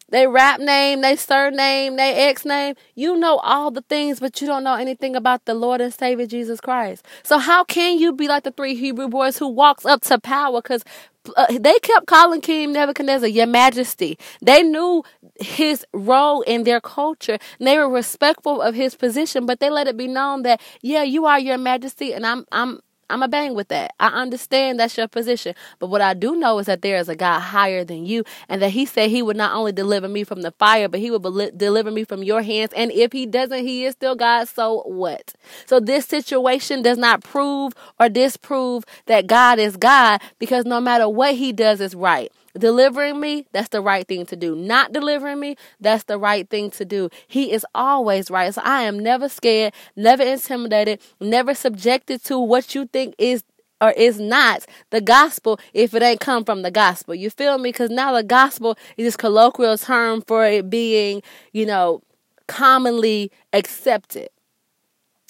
They 0.10 0.28
rap 0.28 0.60
name, 0.60 1.02
they 1.02 1.16
surname, 1.16 1.96
they 1.96 2.14
ex 2.28 2.46
name. 2.46 2.76
You 2.94 3.18
know 3.18 3.38
all 3.38 3.72
the 3.72 3.82
things, 3.82 4.20
but 4.20 4.40
you 4.42 4.46
don't 4.46 4.64
know 4.64 4.76
anything 4.76 5.16
about 5.16 5.46
the 5.46 5.56
Lord 5.56 5.82
and 5.82 5.92
Savior 5.92 6.28
Jesus 6.28 6.62
Christ. 6.62 7.04
So 7.24 7.40
how 7.40 7.64
can 7.64 7.98
you 7.98 8.14
be 8.14 8.28
like 8.28 8.44
the 8.44 8.52
three 8.52 8.76
Hebrew 8.76 9.08
boys 9.08 9.40
who 9.40 9.48
walks 9.48 9.84
up 9.84 10.02
to 10.04 10.20
power? 10.20 10.62
Because 10.62 10.84
uh, 11.36 11.58
they 11.60 11.78
kept 11.80 12.08
calling 12.08 12.42
King 12.42 12.74
Nebuchadnezzar 12.74 13.30
Your 13.30 13.48
Majesty. 13.48 14.18
They 14.42 14.64
knew 14.64 15.04
his 15.40 15.86
role 15.94 16.42
in 16.42 16.64
their 16.64 16.82
culture. 16.82 17.38
And 17.60 17.68
they 17.68 17.78
were 17.78 17.90
respectful 17.90 18.62
of 18.62 18.76
his 18.76 18.96
position, 18.96 19.46
but 19.46 19.60
they 19.60 19.70
let 19.70 19.88
it 19.88 19.98
be 19.98 20.08
known 20.08 20.44
that 20.44 20.62
yeah, 20.82 21.04
you 21.04 21.26
are 21.26 21.40
Your 21.40 21.58
Majesty, 21.58 22.14
and 22.14 22.26
I'm 22.26 22.46
I'm 22.52 22.80
I'm 23.12 23.24
a 23.24 23.28
bang 23.28 23.54
with 23.54 23.68
that. 23.70 23.94
I 24.00 24.08
understand 24.08 24.80
that's 24.80 24.98
your 24.98 25.08
position. 25.08 25.56
But 25.80 25.88
what 25.88 26.02
I 26.02 26.14
do 26.14 26.36
know 26.36 26.60
is 26.60 26.68
that 26.68 26.82
there 26.82 26.98
is 26.98 27.10
a 27.10 27.16
God 27.16 27.40
higher 27.40 27.84
than 27.84 28.06
you 28.06 28.24
and 28.48 28.62
that 28.62 28.70
he 28.70 28.86
said 28.86 29.10
he 29.10 29.22
would 29.22 29.38
not 29.38 29.54
only 29.54 29.72
deliver 29.72 30.08
me 30.08 30.24
from 30.24 30.42
the 30.42 30.52
fire, 30.52 30.88
but 30.88 31.00
he 31.00 31.12
would 31.12 31.58
deliver 31.58 31.92
me 31.92 32.04
from 32.04 32.24
your 32.24 32.42
hands. 32.42 32.72
And 32.76 32.92
if 32.92 33.12
he 33.12 33.26
doesn't, 33.26 33.66
he 33.66 33.86
is 33.86 33.94
still 33.94 34.16
God. 34.16 34.48
So 34.48 34.84
what? 34.86 35.34
So 35.66 35.80
this 35.80 36.06
situation 36.06 36.82
does 36.82 36.98
not 36.98 37.24
prove 37.24 37.74
or 38.00 38.10
disprove 38.10 38.86
that 39.08 39.28
God 39.28 39.60
is 39.60 39.78
God 39.78 40.22
because 40.40 40.66
no 40.66 40.80
matter 40.80 41.08
what 41.10 41.36
he 41.36 41.52
does 41.52 41.82
is 41.82 41.96
right. 41.96 42.32
Delivering 42.58 43.20
me, 43.20 43.48
that's 43.52 43.70
the 43.70 43.82
right 43.82 44.08
thing 44.08 44.26
to 44.28 44.36
do. 44.36 44.56
Not 44.56 44.92
delivering 44.92 45.40
me, 45.40 45.56
that's 45.80 46.04
the 46.04 46.18
right 46.18 46.50
thing 46.50 46.72
to 46.72 46.86
do. 46.86 47.10
He 47.28 47.52
is 47.52 47.66
always 47.74 48.30
right. 48.30 48.54
So 48.54 48.62
I 48.64 48.84
am 48.84 49.00
never 49.00 49.30
scared, 49.30 49.74
never 49.96 50.24
intimidated, 50.24 51.02
never 51.20 51.54
subjected 51.54 52.24
to 52.26 52.40
what 52.40 52.76
you 52.76 52.88
think 52.88 53.16
is 53.18 53.44
or 53.82 53.92
is 53.92 54.20
not 54.20 54.66
the 54.92 55.02
gospel 55.02 55.60
if 55.74 55.94
it 55.94 56.04
ain't 56.04 56.20
come 56.20 56.46
from 56.46 56.62
the 56.62 56.72
gospel. 56.72 57.16
You 57.16 57.30
feel 57.32 57.58
me? 57.58 57.70
Because 57.70 57.90
now 57.90 58.14
the 58.14 58.24
gospel 58.24 58.78
is 58.96 59.06
this 59.06 59.18
colloquial 59.18 59.78
term 59.78 60.22
for 60.22 60.46
it 60.46 60.70
being, 60.70 61.24
you 61.52 61.66
know, 61.66 62.02
commonly 62.48 63.32
accepted. 63.54 64.30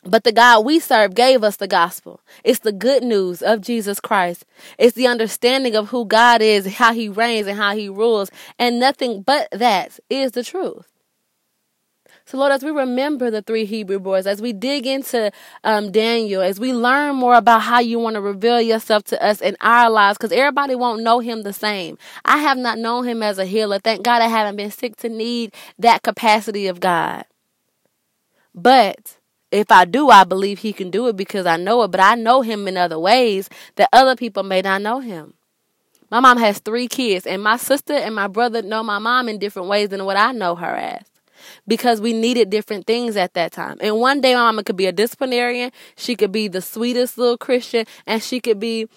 But 0.03 0.23
the 0.23 0.31
God 0.31 0.65
we 0.65 0.79
serve 0.79 1.13
gave 1.13 1.43
us 1.43 1.57
the 1.57 1.67
gospel. 1.67 2.21
It's 2.43 2.59
the 2.59 2.71
good 2.71 3.03
news 3.03 3.43
of 3.43 3.61
Jesus 3.61 3.99
Christ. 3.99 4.45
It's 4.79 4.95
the 4.95 5.05
understanding 5.05 5.75
of 5.75 5.89
who 5.89 6.05
God 6.05 6.41
is, 6.41 6.75
how 6.75 6.93
he 6.93 7.07
reigns, 7.07 7.45
and 7.45 7.57
how 7.57 7.75
he 7.75 7.87
rules. 7.87 8.31
And 8.57 8.79
nothing 8.79 9.21
but 9.21 9.47
that 9.51 9.99
is 10.09 10.31
the 10.31 10.43
truth. 10.43 10.87
So, 12.25 12.37
Lord, 12.37 12.51
as 12.51 12.63
we 12.63 12.71
remember 12.71 13.29
the 13.29 13.41
three 13.41 13.65
Hebrew 13.65 13.99
boys, 13.99 14.25
as 14.25 14.41
we 14.41 14.53
dig 14.53 14.87
into 14.87 15.31
um, 15.63 15.91
Daniel, 15.91 16.41
as 16.41 16.59
we 16.59 16.73
learn 16.73 17.15
more 17.15 17.35
about 17.35 17.61
how 17.61 17.79
you 17.79 17.99
want 17.99 18.15
to 18.15 18.21
reveal 18.21 18.61
yourself 18.61 19.03
to 19.05 19.23
us 19.23 19.41
in 19.41 19.55
our 19.61 19.89
lives, 19.89 20.17
because 20.17 20.31
everybody 20.31 20.73
won't 20.73 21.03
know 21.03 21.19
him 21.19 21.43
the 21.43 21.53
same. 21.53 21.97
I 22.25 22.37
have 22.37 22.57
not 22.57 22.77
known 22.79 23.05
him 23.05 23.21
as 23.21 23.37
a 23.37 23.45
healer. 23.45 23.79
Thank 23.79 24.03
God 24.03 24.21
I 24.21 24.27
haven't 24.27 24.55
been 24.55 24.71
sick 24.71 24.95
to 24.97 25.09
need 25.09 25.53
that 25.77 26.03
capacity 26.03 26.67
of 26.67 26.79
God. 26.79 27.25
But 28.55 29.17
if 29.51 29.71
I 29.71 29.85
do, 29.85 30.09
I 30.09 30.23
believe 30.23 30.59
he 30.59 30.73
can 30.73 30.89
do 30.89 31.07
it 31.07 31.17
because 31.17 31.45
I 31.45 31.57
know 31.57 31.83
it, 31.83 31.89
but 31.91 31.99
I 31.99 32.15
know 32.15 32.41
him 32.41 32.67
in 32.67 32.77
other 32.77 32.99
ways 32.99 33.49
that 33.75 33.89
other 33.91 34.15
people 34.15 34.43
may 34.43 34.61
not 34.61 34.81
know 34.81 34.99
him. 34.99 35.33
My 36.09 36.19
mom 36.19 36.37
has 36.37 36.59
three 36.59 36.87
kids, 36.87 37.25
and 37.25 37.41
my 37.41 37.57
sister 37.57 37.93
and 37.93 38.13
my 38.13 38.27
brother 38.27 38.61
know 38.61 38.83
my 38.83 38.99
mom 38.99 39.29
in 39.29 39.39
different 39.39 39.69
ways 39.69 39.89
than 39.89 40.03
what 40.05 40.17
I 40.17 40.31
know 40.31 40.55
her 40.55 40.75
as 40.75 41.05
because 41.67 42.01
we 42.01 42.13
needed 42.13 42.49
different 42.49 42.85
things 42.85 43.15
at 43.15 43.33
that 43.33 43.51
time. 43.51 43.77
And 43.81 43.99
one 43.99 44.21
day, 44.21 44.35
my 44.35 44.41
mama 44.41 44.63
could 44.63 44.75
be 44.75 44.85
a 44.87 44.91
disciplinarian, 44.91 45.71
she 45.95 46.15
could 46.15 46.31
be 46.31 46.47
the 46.47 46.61
sweetest 46.61 47.17
little 47.17 47.37
Christian, 47.37 47.85
and 48.05 48.21
she 48.21 48.39
could 48.39 48.59
be 48.59 48.87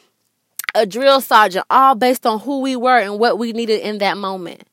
a 0.75 0.87
drill 0.87 1.21
sergeant, 1.21 1.67
all 1.71 1.95
based 1.95 2.27
on 2.27 2.41
who 2.41 2.61
we 2.61 2.77
were 2.77 2.99
and 2.99 3.19
what 3.19 3.39
we 3.39 3.53
needed 3.53 3.81
in 3.81 3.99
that 3.99 4.17
moment. 4.17 4.65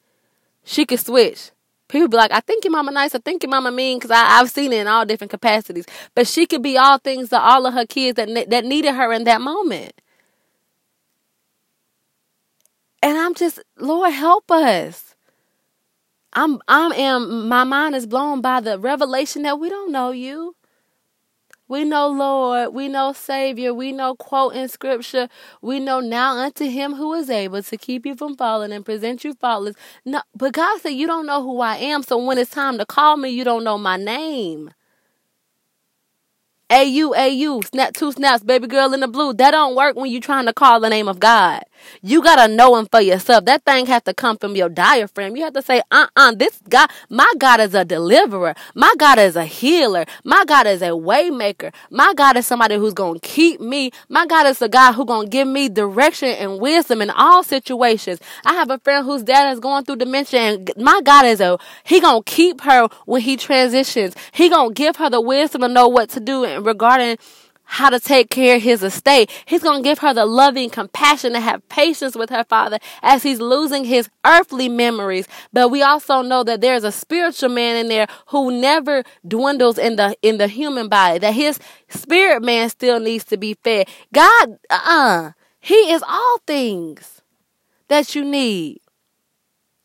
She 0.64 0.86
could 0.86 1.00
switch. 1.00 1.52
People 1.92 2.08
be 2.08 2.18
like, 2.18 2.32
I 2.32 2.40
think 2.40 2.64
your 2.64 2.72
mama 2.72 2.92
nice. 2.92 3.14
I 3.14 3.20
think 3.20 3.44
your 3.44 3.50
mama 3.50 3.72
mean 3.72 4.00
because 4.00 4.12
I've 4.12 4.50
seen 4.50 4.72
it 4.72 4.80
in 4.80 4.88
all 4.88 5.06
different 5.06 5.30
capacities. 5.30 5.86
But 6.16 6.26
she 6.26 6.48
could 6.48 6.62
be 6.64 6.78
all 6.78 6.98
things 6.98 7.30
to 7.30 7.40
all 7.40 7.66
of 7.66 7.74
her 7.74 7.86
kids 7.86 8.16
that 8.16 8.50
that 8.50 8.66
needed 8.66 8.96
her 8.96 9.12
in 9.12 9.26
that 9.26 9.42
moment. 9.42 9.94
And 13.04 13.18
I'm 13.18 13.34
just, 13.34 13.60
Lord, 13.78 14.14
help 14.14 14.50
us. 14.52 15.16
I'm, 16.34 16.62
I 16.68 16.88
am, 16.96 17.50
my 17.50 17.66
mind 17.66 17.96
is 17.96 18.06
blown 18.06 18.42
by 18.42 18.62
the 18.62 18.80
revelation 18.80 19.42
that 19.42 19.60
we 19.60 19.70
don't 19.70 19.92
know 19.92 20.12
you. 20.12 20.56
We 21.72 21.86
know 21.86 22.10
Lord, 22.10 22.74
we 22.74 22.90
know 22.90 23.14
Savior, 23.14 23.74
we 23.74 23.94
know 23.94 24.14
quote 24.14 24.56
in 24.56 24.68
scripture, 24.68 25.30
we 25.62 25.80
know 25.80 26.02
now 26.02 26.36
unto 26.36 26.66
him 26.66 26.96
who 26.96 27.14
is 27.14 27.30
able 27.30 27.64
to 27.64 27.78
keep 27.78 28.06
you 28.06 28.14
from 28.14 28.36
falling 28.36 28.74
and 28.74 28.84
present 28.84 29.24
you 29.24 29.34
faultless. 29.36 29.78
No, 30.04 30.22
but 30.36 30.52
God 30.52 30.82
said 30.82 30.90
you 30.90 31.08
don't 31.08 31.26
know 31.26 31.42
who 31.42 31.62
I 31.62 31.78
am, 31.78 32.04
so 32.04 32.18
when 32.18 32.38
it's 32.38 32.52
time 32.52 32.78
to 32.78 32.86
call 32.86 33.16
me, 33.16 33.30
you 33.30 33.46
don't 33.46 33.64
know 33.64 33.78
my 33.78 33.96
name. 33.96 34.72
AU, 36.70 37.14
AU, 37.16 37.62
snap 37.62 37.94
two 37.94 38.12
snaps, 38.12 38.44
baby 38.44 38.68
girl 38.68 38.94
in 38.94 39.00
the 39.00 39.08
blue. 39.08 39.32
That 39.32 39.52
don't 39.52 39.74
work 39.74 39.96
when 39.96 40.12
you 40.12 40.20
trying 40.20 40.48
to 40.48 40.54
call 40.54 40.82
the 40.82 40.90
name 40.90 41.08
of 41.08 41.22
God. 41.22 41.64
You 42.02 42.22
gotta 42.24 42.54
know 42.54 42.76
him 42.76 42.88
for 42.92 43.02
yourself. 43.02 43.46
That 43.46 43.64
thing 43.64 43.86
has 43.88 44.04
to 44.04 44.14
come 44.14 44.38
from 44.38 44.56
your 44.56 44.70
diaphragm. 44.70 45.36
You 45.36 45.44
have 45.44 45.54
to 45.54 45.62
say, 45.62 45.82
uh-uh, 45.92 46.36
this 46.36 46.60
God, 46.70 46.90
my 47.10 47.32
God 47.38 47.60
is 47.60 47.74
a 47.74 47.86
deliverer. 47.86 48.56
My 48.76 48.94
God 48.98 49.20
is 49.20 49.36
a 49.36 49.46
healer. 49.46 50.06
My 50.24 50.44
God 50.46 50.68
is 50.68 50.82
a 50.82 50.90
waymaker. 50.90 51.74
My 51.90 52.14
God 52.16 52.38
is 52.38 52.46
somebody 52.48 52.76
who's 52.76 52.94
gonna 52.94 53.20
keep 53.20 53.60
me. 53.62 53.92
My 54.10 54.26
God 54.26 54.48
is 54.48 54.62
a 54.62 54.70
God 54.70 54.94
who's 54.94 55.06
gonna 55.06 55.28
give 55.28 55.48
me 55.48 55.70
direction 55.70 56.30
and 56.30 56.60
wisdom 56.60 57.02
in 57.02 57.10
all 57.10 57.44
situations. 57.44 58.20
I 58.46 58.54
have 58.54 58.70
a 58.70 58.80
friend 58.80 59.06
whose 59.06 59.24
dad 59.24 59.52
is 59.52 59.60
going 59.60 59.86
through 59.86 59.98
dementia 59.98 60.40
and 60.40 60.72
my 60.78 61.02
God 61.04 61.26
is 61.26 61.42
a, 61.42 61.58
he 61.84 62.00
gonna 62.00 62.24
keep 62.24 62.62
her 62.62 62.88
when 63.06 63.22
he 63.22 63.38
transitions. 63.38 64.16
He 64.32 64.50
gonna 64.50 64.74
give 64.74 64.96
her 64.98 65.10
the 65.10 65.22
wisdom 65.22 65.62
to 65.62 65.68
know 65.68 65.88
what 65.88 66.10
to 66.12 66.20
do 66.20 66.44
in 66.44 66.64
regarding 66.64 67.18
how 67.72 67.90
to 67.90 68.02
take 68.02 68.30
care 68.30 68.58
of 68.58 68.62
his 68.62 68.84
estate. 68.84 69.32
He's 69.46 69.64
going 69.64 69.82
to 69.82 69.90
give 69.90 70.00
her 70.00 70.14
the 70.14 70.26
loving 70.26 70.70
compassion 70.70 71.32
to 71.32 71.40
have 71.40 71.68
patience 71.70 72.18
with 72.18 72.30
her 72.30 72.44
father 72.44 72.80
as 73.02 73.24
he's 73.24 73.40
losing 73.40 73.86
his 73.86 74.10
earthly 74.26 74.68
memories. 74.68 75.26
But 75.54 75.70
we 75.70 75.82
also 75.82 76.22
know 76.22 76.44
that 76.44 76.60
there's 76.60 76.84
a 76.84 76.92
spiritual 76.92 77.48
man 77.48 77.78
in 77.78 77.88
there 77.88 78.08
who 78.28 78.52
never 78.52 79.04
dwindles 79.26 79.78
in 79.78 79.96
the 79.96 80.18
in 80.22 80.38
the 80.38 80.50
human 80.50 80.90
body. 80.90 81.20
That 81.20 81.34
his 81.34 81.60
spirit 81.88 82.44
man 82.44 82.70
still 82.70 83.00
needs 83.00 83.24
to 83.26 83.38
be 83.38 83.54
fed. 83.64 83.88
God, 84.14 84.60
uh, 84.70 85.32
he 85.62 85.94
is 85.94 86.04
all 86.06 86.40
things 86.46 87.22
that 87.88 88.16
you 88.16 88.26
need. 88.26 88.82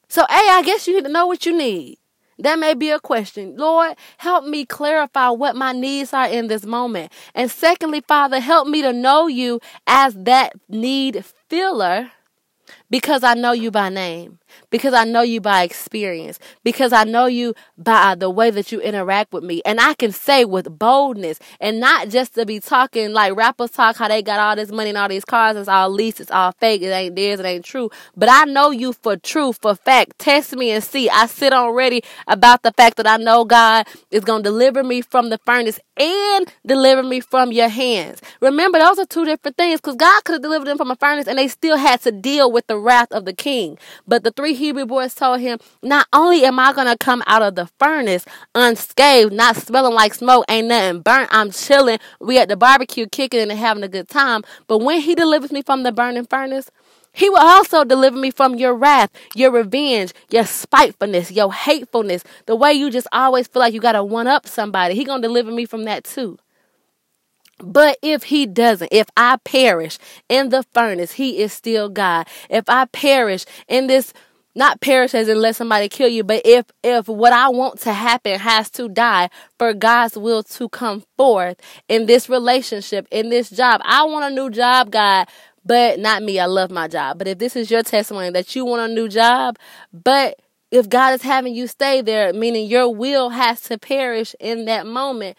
So, 0.09 0.23
A, 0.25 0.27
I 0.29 0.63
guess 0.65 0.89
you 0.89 0.97
need 0.97 1.05
to 1.05 1.13
know 1.13 1.29
what 1.29 1.47
you 1.47 1.57
need. 1.57 1.99
That 2.39 2.59
may 2.59 2.75
be 2.75 2.91
a 2.91 3.01
question. 3.01 3.57
Lord, 3.57 3.97
help 4.19 4.45
me 4.45 4.67
clarify 4.67 5.31
what 5.31 5.57
my 5.57 5.73
needs 5.73 6.13
are 6.13 6.29
in 6.29 6.49
this 6.49 6.67
moment. 6.67 7.13
And 7.35 7.51
secondly, 7.51 8.03
Father, 8.03 8.41
help 8.41 8.69
me 8.69 8.83
to 8.83 8.93
know 8.93 9.27
you 9.27 9.61
as 9.87 10.15
that 10.15 10.53
need 10.69 11.25
filler 11.49 12.11
because 12.91 13.23
I 13.23 13.35
know 13.35 13.53
you 13.53 13.71
by 13.71 13.89
name, 13.89 14.39
because 14.71 14.95
I 14.95 15.05
know 15.05 15.23
you 15.23 15.41
by 15.41 15.63
experience, 15.63 16.39
because 16.65 16.93
I 16.93 17.05
know 17.05 17.27
you 17.27 17.55
by 17.79 18.15
the 18.15 18.31
way 18.31 18.51
that 18.51 18.73
you 18.73 18.81
interact 18.81 19.33
with 19.33 19.45
me. 19.45 19.63
And 19.65 19.81
I 19.81 19.95
can 19.95 20.13
say 20.13 20.45
with 20.45 20.79
boldness 20.79 21.39
and 21.61 21.81
not 21.81 22.09
just 22.09 22.35
to 22.35 22.47
be 22.47 22.61
talking 22.61 23.13
like 23.13 23.37
rappers 23.37 23.71
talk 23.71 23.97
how 23.97 24.09
they 24.09 24.23
got 24.23 24.41
all 24.41 24.57
this 24.57 24.71
money 24.71 24.91
and 24.91 24.99
all 24.99 25.09
these 25.09 25.25
cars, 25.25 25.57
it's 25.57 25.69
all 25.69 25.91
leased, 25.91 26.21
it's 26.21 26.31
all 26.31 26.53
fake, 26.53 26.83
it 26.83 26.91
ain't 26.91 27.17
theirs, 27.17 27.41
it 27.41 27.47
ain't 27.47 27.65
true. 27.65 27.91
But 28.17 28.29
I 28.31 28.45
know 28.45 28.71
you 28.71 28.93
for 28.93 29.17
true, 29.17 29.53
for 29.53 29.75
fact. 29.75 30.19
Test 30.19 30.55
me 30.55 30.71
and 30.71 30.83
see. 30.83 31.09
I 31.09 31.27
sit 31.27 31.53
on 31.53 31.75
ready 31.75 32.03
about 32.27 32.63
the 32.63 32.73
fact 32.73 32.97
that 32.97 33.07
I 33.07 33.17
know 33.17 33.45
God 33.45 33.87
is 34.11 34.25
going 34.25 34.43
to 34.43 34.49
deliver 34.49 34.83
me 34.83 35.03
from 35.03 35.31
the 35.31 35.39
furnace 35.39 35.81
and 35.97 36.53
deliver 36.65 37.03
me 37.03 37.21
from 37.21 37.53
your 37.53 37.69
hands. 37.69 38.21
Remember, 38.41 38.79
those 38.79 38.99
are 38.99 39.07
two 39.07 39.25
different 39.25 39.57
things 39.57 39.81
because 39.81 39.97
God 39.97 40.25
could 40.25 40.35
have 40.35 40.43
delivered 40.43 40.67
them 40.67 40.79
from 40.79 40.91
a 40.91 40.97
furnace 40.97 41.27
and 41.27 41.39
they 41.39 41.49
still 41.49 41.77
had 41.77 42.01
to 42.03 42.13
deal 42.13 42.51
with 42.51 42.67
the 42.67 42.79
wrath 42.79 43.13
of 43.13 43.25
the 43.25 43.33
king. 43.33 43.79
But 44.07 44.25
the 44.25 44.31
three 44.31 44.46
Hebrew 44.55 44.87
boys 44.87 45.15
told 45.15 45.41
him, 45.41 45.59
Not 45.83 46.07
only 46.13 46.45
am 46.45 46.59
I 46.59 46.73
going 46.73 46.87
to 46.87 46.97
come 46.97 47.23
out 47.27 47.43
of 47.43 47.55
the 47.55 47.69
furnace 47.79 48.25
unscathed, 48.55 49.33
not 49.33 49.57
smelling 49.57 49.95
like 49.95 50.15
smoke, 50.15 50.45
ain't 50.49 50.69
nothing 50.69 51.03
burnt, 51.03 51.29
I'm 51.33 51.51
chilling. 51.51 51.99
We 52.21 52.39
at 52.39 52.49
the 52.49 52.57
barbecue 52.57 53.07
kicking 53.07 53.41
and 53.41 53.53
having 53.53 53.83
a 53.83 53.89
good 53.89 54.09
time. 54.09 54.43
But 54.67 54.79
when 54.79 55.01
he 55.01 55.15
delivers 55.15 55.53
me 55.53 55.63
from 55.63 55.83
the 55.83 55.93
burning 55.93 56.27
furnace, 56.27 56.71
he 57.13 57.31
will 57.31 57.39
also 57.39 57.83
deliver 57.83 58.19
me 58.19 58.31
from 58.31 58.57
your 58.57 58.75
wrath, 58.75 59.11
your 59.35 59.51
revenge, 59.51 60.13
your 60.31 60.45
spitefulness, 60.45 61.33
your 61.33 61.51
hatefulness, 61.51 62.23
the 62.45 62.55
way 62.55 62.75
you 62.75 62.91
just 62.91 63.07
always 63.11 63.47
feel 63.47 63.61
like 63.61 63.73
you 63.73 63.81
got 63.81 63.93
to 63.93 64.05
one 64.05 64.27
up 64.27 64.47
somebody. 64.47 64.95
He 64.95 65.05
going 65.05 65.23
to 65.23 65.29
deliver 65.29 65.51
me 65.51 65.65
from 65.65 65.85
that 65.85 66.05
too. 66.05 66.39
But 67.59 67.97
if 68.03 68.25
he 68.25 68.45
doesn't, 68.45 68.93
if 68.93 69.09
I 69.17 69.39
perish 69.45 69.99
in 70.29 70.51
the 70.51 70.63
furnace, 70.75 71.13
he 71.13 71.39
is 71.39 71.55
still 71.55 71.89
God. 71.89 72.29
If 72.51 72.69
I 72.69 72.85
perish 72.85 73.47
in 73.67 73.87
this 73.87 74.13
not 74.57 74.81
perish 74.81 75.15
as 75.15 75.29
in 75.29 75.41
let 75.41 75.55
somebody 75.55 75.89
kill 75.89 76.09
you, 76.09 76.25
but 76.25 76.43
if 76.45 76.67
if 76.83 77.09
what 77.09 77.33
I 77.33 77.49
want 77.51 77.81
to 77.83 77.93
happen 77.93 78.41
has 78.41 78.71
to 78.71 78.89
die 78.89 79.29
for 79.59 79.75
God's 79.75 80.17
will 80.17 80.43
to 80.43 80.69
come 80.69 81.05
forth 81.17 81.61
in 81.89 82.07
this 82.07 82.29
relationship, 82.29 83.07
in 83.11 83.29
this 83.29 83.51
job. 83.51 83.81
I 83.85 84.05
want 84.05 84.33
a 84.33 84.35
new 84.35 84.51
job, 84.51 84.91
God, 84.91 85.29
but 85.65 86.01
not 86.01 86.23
me. 86.23 86.41
I 86.41 86.47
love 86.47 86.71
my 86.71 86.89
job. 86.89 87.19
But 87.19 87.29
if 87.29 87.39
this 87.39 87.55
is 87.55 87.71
your 87.71 87.83
testimony 87.83 88.31
that 88.31 88.57
you 88.57 88.65
want 88.65 88.91
a 88.91 88.95
new 88.95 89.09
job, 89.09 89.59
but 89.93 90.41
if 90.71 90.89
God 90.89 91.15
is 91.15 91.23
having 91.23 91.55
you 91.55 91.67
stay 91.67 92.01
there, 92.01 92.33
meaning 92.33 92.67
your 92.67 92.93
will 92.93 93.31
has 93.31 93.61
to 93.63 93.79
perish 93.79 94.35
in 94.41 94.65
that 94.65 94.87
moment 94.87 95.37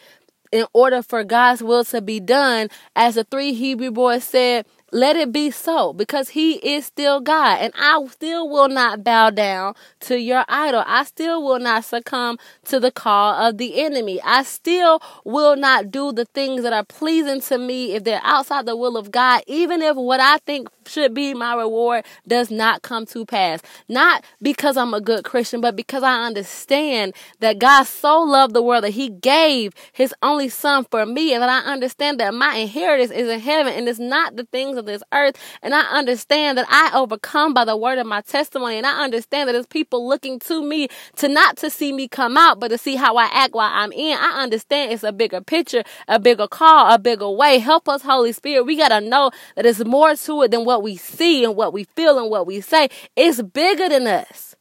in 0.51 0.65
order 0.73 1.01
for 1.01 1.23
God's 1.23 1.61
will 1.61 1.83
to 1.85 2.01
be 2.01 2.19
done, 2.19 2.69
as 2.95 3.15
the 3.15 3.23
three 3.23 3.53
Hebrew 3.53 3.91
boys 3.91 4.23
said, 4.23 4.65
let 4.91 5.15
it 5.15 5.31
be 5.31 5.51
so 5.51 5.93
because 5.93 6.29
he 6.29 6.53
is 6.55 6.85
still 6.85 7.19
God. 7.19 7.59
And 7.59 7.73
I 7.77 8.05
still 8.09 8.49
will 8.49 8.69
not 8.69 9.03
bow 9.03 9.29
down 9.29 9.75
to 10.01 10.19
your 10.19 10.45
idol. 10.47 10.83
I 10.85 11.03
still 11.03 11.43
will 11.43 11.59
not 11.59 11.85
succumb 11.85 12.37
to 12.65 12.79
the 12.79 12.91
call 12.91 13.33
of 13.35 13.57
the 13.57 13.81
enemy. 13.81 14.21
I 14.23 14.43
still 14.43 15.01
will 15.25 15.55
not 15.55 15.91
do 15.91 16.11
the 16.11 16.25
things 16.25 16.63
that 16.63 16.73
are 16.73 16.85
pleasing 16.85 17.41
to 17.41 17.57
me 17.57 17.93
if 17.93 18.03
they're 18.03 18.21
outside 18.23 18.65
the 18.65 18.77
will 18.77 18.97
of 18.97 19.11
God, 19.11 19.43
even 19.47 19.81
if 19.81 19.95
what 19.95 20.19
I 20.19 20.37
think 20.39 20.69
should 20.87 21.13
be 21.13 21.33
my 21.33 21.55
reward 21.55 22.05
does 22.27 22.49
not 22.51 22.81
come 22.81 23.05
to 23.07 23.25
pass. 23.25 23.61
Not 23.87 24.23
because 24.41 24.77
I'm 24.77 24.93
a 24.93 25.01
good 25.01 25.23
Christian, 25.23 25.61
but 25.61 25.75
because 25.75 26.03
I 26.03 26.25
understand 26.25 27.13
that 27.39 27.59
God 27.59 27.83
so 27.83 28.21
loved 28.21 28.53
the 28.53 28.61
world 28.61 28.83
that 28.83 28.91
he 28.91 29.09
gave 29.09 29.73
his 29.91 30.13
only 30.21 30.49
son 30.49 30.85
for 30.89 31.05
me. 31.05 31.33
And 31.33 31.43
that 31.43 31.49
I 31.49 31.71
understand 31.71 32.19
that 32.19 32.33
my 32.33 32.55
inheritance 32.55 33.11
is 33.11 33.29
in 33.29 33.39
heaven 33.39 33.73
and 33.73 33.87
it's 33.87 33.99
not 33.99 34.35
the 34.35 34.45
things 34.45 34.77
of 34.77 34.85
this 34.85 35.03
earth. 35.13 35.35
And 35.61 35.73
I 35.73 35.81
understand 35.81 36.57
that 36.57 36.67
I 36.69 36.97
overcome 36.97 37.53
by 37.53 37.65
the 37.65 37.77
word 37.77 37.97
of 37.97 38.07
my 38.07 38.21
testimony. 38.21 38.77
And 38.77 38.85
I 38.85 39.03
understand 39.03 39.47
that 39.47 39.53
there's 39.53 39.67
people 39.67 40.07
looking 40.07 40.39
to 40.39 40.63
me 40.63 40.87
to 41.17 41.27
not 41.27 41.57
to 41.57 41.69
see 41.69 41.91
me 41.91 42.07
come 42.07 42.37
out, 42.37 42.59
but 42.59 42.69
to 42.69 42.77
see 42.77 42.95
how 42.95 43.15
I 43.15 43.25
act 43.25 43.53
while 43.53 43.71
I'm 43.73 43.91
in. 43.91 44.17
I 44.17 44.41
understand 44.43 44.91
it's 44.91 45.03
a 45.03 45.11
bigger 45.11 45.41
picture, 45.41 45.83
a 46.07 46.19
bigger 46.19 46.47
call, 46.47 46.93
a 46.93 46.99
bigger 46.99 47.29
way. 47.29 47.59
Help 47.59 47.89
us, 47.89 48.01
Holy 48.01 48.31
Spirit. 48.31 48.65
We 48.65 48.77
got 48.77 48.89
to 48.89 49.01
know 49.01 49.31
that 49.55 49.63
there's 49.63 49.83
more 49.83 50.15
to 50.15 50.41
it 50.43 50.51
than 50.51 50.65
what 50.65 50.76
we 50.83 50.97
see 50.97 51.43
and 51.43 51.55
what 51.55 51.73
we 51.73 51.83
feel 51.83 52.19
and 52.19 52.29
what 52.29 52.47
we 52.47 52.61
say. 52.61 52.89
It's 53.15 53.41
bigger 53.41 53.89
than 53.89 54.07
us. 54.07 54.55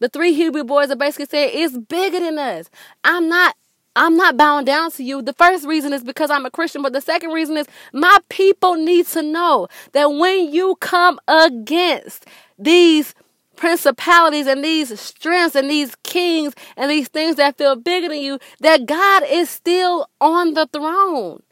The 0.00 0.08
three 0.08 0.32
Hebrew 0.32 0.64
boys 0.64 0.90
are 0.90 0.96
basically 0.96 1.26
saying 1.26 1.50
it's 1.54 1.78
bigger 1.78 2.18
than 2.20 2.38
us. 2.38 2.68
I'm 3.04 3.28
not 3.28 3.56
I'm 3.94 4.16
not 4.16 4.36
bowing 4.36 4.64
down 4.64 4.90
to 4.92 5.04
you. 5.04 5.20
The 5.20 5.34
first 5.34 5.66
reason 5.66 5.92
is 5.92 6.02
because 6.02 6.30
I'm 6.30 6.46
a 6.46 6.50
Christian, 6.50 6.82
but 6.82 6.92
the 6.94 7.00
second 7.00 7.30
reason 7.30 7.56
is 7.56 7.66
my 7.92 8.18
people 8.30 8.74
need 8.74 9.06
to 9.08 9.22
know 9.22 9.68
that 9.92 10.06
when 10.06 10.52
you 10.52 10.76
come 10.80 11.20
against 11.28 12.26
these 12.58 13.14
principalities 13.54 14.46
and 14.46 14.64
these 14.64 14.98
strengths 14.98 15.54
and 15.54 15.70
these 15.70 15.94
kings 16.02 16.54
and 16.76 16.90
these 16.90 17.08
things 17.08 17.36
that 17.36 17.58
feel 17.58 17.76
bigger 17.76 18.08
than 18.08 18.18
you, 18.18 18.38
that 18.60 18.86
God 18.86 19.24
is 19.28 19.50
still 19.50 20.08
on 20.20 20.54
the 20.54 20.66
throne. 20.72 21.42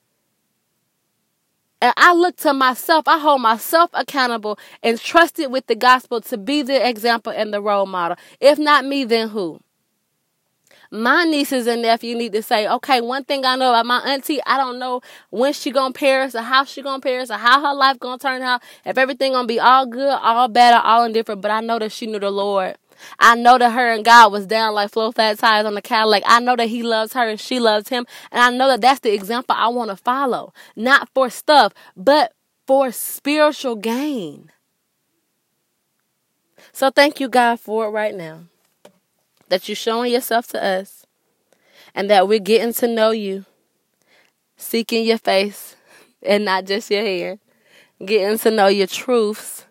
And 1.82 1.94
I 1.96 2.12
look 2.12 2.36
to 2.38 2.52
myself, 2.52 3.08
I 3.08 3.18
hold 3.18 3.40
myself 3.40 3.90
accountable 3.94 4.58
and 4.82 5.00
trust 5.00 5.38
it 5.38 5.50
with 5.50 5.66
the 5.66 5.74
gospel 5.74 6.20
to 6.22 6.36
be 6.36 6.62
the 6.62 6.86
example 6.86 7.32
and 7.32 7.54
the 7.54 7.62
role 7.62 7.86
model. 7.86 8.18
If 8.40 8.58
not 8.58 8.84
me, 8.84 9.04
then 9.04 9.30
who? 9.30 9.60
my 10.90 11.24
nieces 11.24 11.66
and 11.66 11.82
nephew 11.82 12.16
need 12.16 12.32
to 12.32 12.42
say, 12.42 12.66
okay, 12.66 13.00
one 13.00 13.24
thing 13.24 13.44
I 13.44 13.56
know 13.56 13.70
about 13.70 13.86
my 13.86 14.00
auntie, 14.00 14.40
I 14.44 14.56
don't 14.56 14.78
know 14.78 15.00
when 15.30 15.52
she 15.52 15.70
gonna 15.70 15.92
Paris 15.92 16.34
or 16.34 16.42
how 16.42 16.64
she 16.64 16.82
gonna 16.82 17.00
Paris 17.00 17.30
or 17.30 17.36
how 17.36 17.60
her 17.60 17.74
life 17.74 17.98
gonna 18.00 18.18
turn 18.18 18.42
out. 18.42 18.62
If 18.84 18.98
everything 18.98 19.32
gonna 19.32 19.46
be 19.46 19.60
all 19.60 19.86
good, 19.86 20.18
all 20.20 20.48
bad, 20.48 20.74
or 20.74 20.84
all 20.84 21.04
indifferent, 21.04 21.42
but 21.42 21.50
I 21.50 21.60
know 21.60 21.78
that 21.78 21.92
she 21.92 22.06
knew 22.06 22.18
the 22.18 22.30
Lord. 22.30 22.76
I 23.18 23.34
know 23.34 23.58
that 23.58 23.72
her 23.72 23.92
and 23.92 24.04
God 24.04 24.32
was 24.32 24.46
down 24.46 24.74
like 24.74 24.90
flow 24.90 25.12
flat 25.12 25.38
tires 25.38 25.66
on 25.66 25.74
the 25.74 25.82
Cadillac. 25.82 26.22
I 26.26 26.40
know 26.40 26.56
that 26.56 26.68
He 26.68 26.82
loves 26.82 27.12
her 27.14 27.28
and 27.28 27.40
she 27.40 27.60
loves 27.60 27.88
Him. 27.88 28.06
And 28.30 28.42
I 28.42 28.56
know 28.56 28.68
that 28.68 28.80
that's 28.80 29.00
the 29.00 29.12
example 29.12 29.56
I 29.58 29.68
want 29.68 29.90
to 29.90 29.96
follow. 29.96 30.52
Not 30.76 31.08
for 31.14 31.30
stuff, 31.30 31.72
but 31.96 32.32
for 32.66 32.92
spiritual 32.92 33.76
gain. 33.76 34.50
So 36.72 36.90
thank 36.90 37.20
you, 37.20 37.28
God, 37.28 37.58
for 37.60 37.86
it 37.86 37.90
right 37.90 38.14
now 38.14 38.44
that 39.48 39.68
you're 39.68 39.76
showing 39.76 40.12
yourself 40.12 40.46
to 40.48 40.64
us 40.64 41.04
and 41.94 42.08
that 42.08 42.28
we're 42.28 42.38
getting 42.38 42.72
to 42.74 42.86
know 42.86 43.10
you, 43.10 43.44
seeking 44.56 45.04
your 45.04 45.18
face 45.18 45.76
and 46.22 46.44
not 46.44 46.64
just 46.64 46.90
your 46.90 47.02
hair, 47.02 47.38
getting 48.04 48.38
to 48.38 48.50
know 48.50 48.68
your 48.68 48.86
truths 48.86 49.66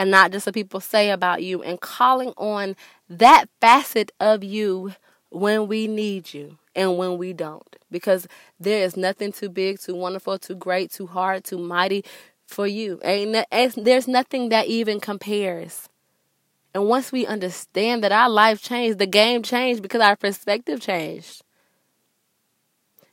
and 0.00 0.10
not 0.10 0.32
just 0.32 0.46
what 0.46 0.54
people 0.54 0.80
say 0.80 1.10
about 1.10 1.42
you, 1.42 1.62
and 1.62 1.78
calling 1.78 2.32
on 2.38 2.74
that 3.10 3.50
facet 3.60 4.10
of 4.18 4.42
you 4.42 4.94
when 5.28 5.68
we 5.68 5.86
need 5.86 6.32
you 6.32 6.56
and 6.74 6.96
when 6.96 7.18
we 7.18 7.34
don't. 7.34 7.76
Because 7.90 8.26
there 8.58 8.82
is 8.82 8.96
nothing 8.96 9.30
too 9.30 9.50
big, 9.50 9.78
too 9.78 9.94
wonderful, 9.94 10.38
too 10.38 10.54
great, 10.54 10.90
too 10.90 11.06
hard, 11.06 11.44
too 11.44 11.58
mighty 11.58 12.02
for 12.46 12.66
you. 12.66 12.98
Ain't 13.04 13.44
there's 13.76 14.08
nothing 14.08 14.48
that 14.48 14.68
even 14.68 15.00
compares. 15.00 15.86
And 16.72 16.86
once 16.86 17.12
we 17.12 17.26
understand 17.26 18.02
that 18.02 18.10
our 18.10 18.30
life 18.30 18.62
changed, 18.62 18.98
the 18.98 19.06
game 19.06 19.42
changed 19.42 19.82
because 19.82 20.00
our 20.00 20.16
perspective 20.16 20.80
changed. 20.80 21.42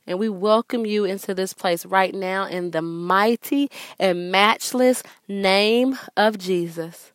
And 0.08 0.18
we 0.18 0.30
welcome 0.30 0.86
you 0.86 1.04
into 1.04 1.34
this 1.34 1.52
place 1.52 1.84
right 1.84 2.14
now 2.14 2.46
in 2.46 2.70
the 2.70 2.80
mighty 2.80 3.70
and 3.98 4.32
matchless 4.32 5.02
name 5.28 5.98
of 6.16 6.38
Jesus. 6.38 7.12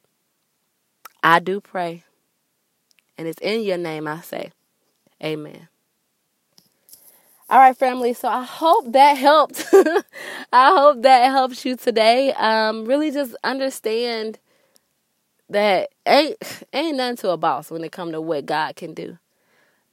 I 1.23 1.39
do 1.39 1.59
pray. 1.59 2.03
And 3.17 3.27
it's 3.27 3.41
in 3.41 3.63
your 3.63 3.79
name 3.79 4.07
I 4.07 4.21
say, 4.21 4.51
Amen. 5.23 5.69
All 7.49 7.57
right, 7.57 7.75
family. 7.75 8.13
So 8.13 8.27
I 8.27 8.43
hope 8.43 8.91
that 8.91 9.17
helped. 9.17 9.65
I 10.53 10.75
hope 10.77 11.01
that 11.01 11.25
helps 11.31 11.65
you 11.65 11.75
today. 11.75 12.31
Um, 12.33 12.85
really 12.85 13.09
just 13.09 13.35
understand 13.43 14.37
that 15.49 15.89
ain't 16.07 16.37
ain't 16.73 16.97
nothing 16.97 17.17
to 17.17 17.31
a 17.31 17.37
boss 17.37 17.71
when 17.71 17.83
it 17.83 17.91
come 17.91 18.11
to 18.11 18.21
what 18.21 18.45
God 18.45 18.75
can 18.75 18.93
do. 18.93 19.17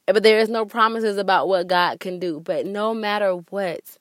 Eh, 0.08 0.12
but 0.12 0.22
there 0.22 0.38
is 0.38 0.48
no 0.48 0.64
promises 0.64 1.16
about 1.16 1.48
what 1.48 1.68
God 1.68 2.00
can 2.00 2.18
do. 2.18 2.40
But 2.40 2.66
no 2.66 2.94
matter 2.94 3.34
what, 3.50 3.98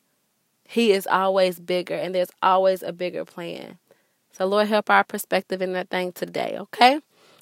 He 0.67 0.91
is 0.91 1.07
always 1.07 1.59
bigger 1.59 1.95
and 1.95 2.13
there's 2.13 2.31
always 2.41 2.83
a 2.83 2.93
bigger 2.93 3.25
plan. 3.25 3.77
So 4.31 4.45
Lord 4.45 4.67
help 4.67 4.89
our 4.89 5.03
perspective 5.03 5.62
in 5.62 5.73
that 5.73 5.89
thing 5.89 6.13
today, 6.13 6.55
okay? 6.59 7.01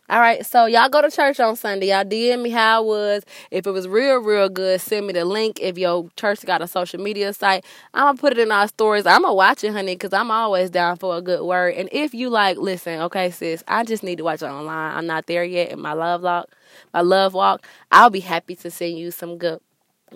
All 0.09 0.21
right, 0.21 0.45
so 0.45 0.67
y'all 0.67 0.87
go 0.87 1.01
to 1.01 1.11
church 1.11 1.37
on 1.41 1.57
Sunday. 1.57 1.89
Y'all 1.89 2.05
DM 2.05 2.41
me 2.41 2.49
how 2.49 2.81
it 2.81 2.87
was. 2.87 3.23
If 3.51 3.67
it 3.67 3.71
was 3.71 3.89
real, 3.89 4.19
real 4.19 4.47
good, 4.47 4.79
send 4.79 5.05
me 5.05 5.11
the 5.11 5.25
link. 5.25 5.59
If 5.61 5.77
your 5.77 6.09
church 6.15 6.45
got 6.45 6.61
a 6.61 6.67
social 6.67 7.01
media 7.01 7.33
site, 7.33 7.65
I'm 7.93 8.05
gonna 8.05 8.17
put 8.17 8.31
it 8.31 8.39
in 8.39 8.49
our 8.49 8.69
stories. 8.69 9.05
I'm 9.05 9.23
gonna 9.23 9.33
watch 9.33 9.65
it, 9.65 9.73
honey, 9.73 9.95
because 9.95 10.13
I'm 10.13 10.31
always 10.31 10.69
down 10.69 10.95
for 10.95 11.17
a 11.17 11.21
good 11.21 11.43
word. 11.43 11.75
And 11.75 11.89
if 11.91 12.13
you 12.13 12.29
like, 12.29 12.55
listen, 12.57 13.01
okay, 13.01 13.31
sis, 13.31 13.65
I 13.67 13.83
just 13.83 14.01
need 14.01 14.19
to 14.19 14.23
watch 14.23 14.41
it 14.41 14.45
online. 14.45 14.95
I'm 14.95 15.07
not 15.07 15.25
there 15.25 15.43
yet 15.43 15.73
in 15.73 15.81
my 15.81 15.91
love 15.91 16.21
walk, 16.21 16.47
my 16.93 17.01
love 17.01 17.33
walk. 17.33 17.65
I'll 17.91 18.09
be 18.09 18.21
happy 18.21 18.55
to 18.57 18.71
send 18.71 18.97
you 18.97 19.11
some 19.11 19.37
good 19.37 19.59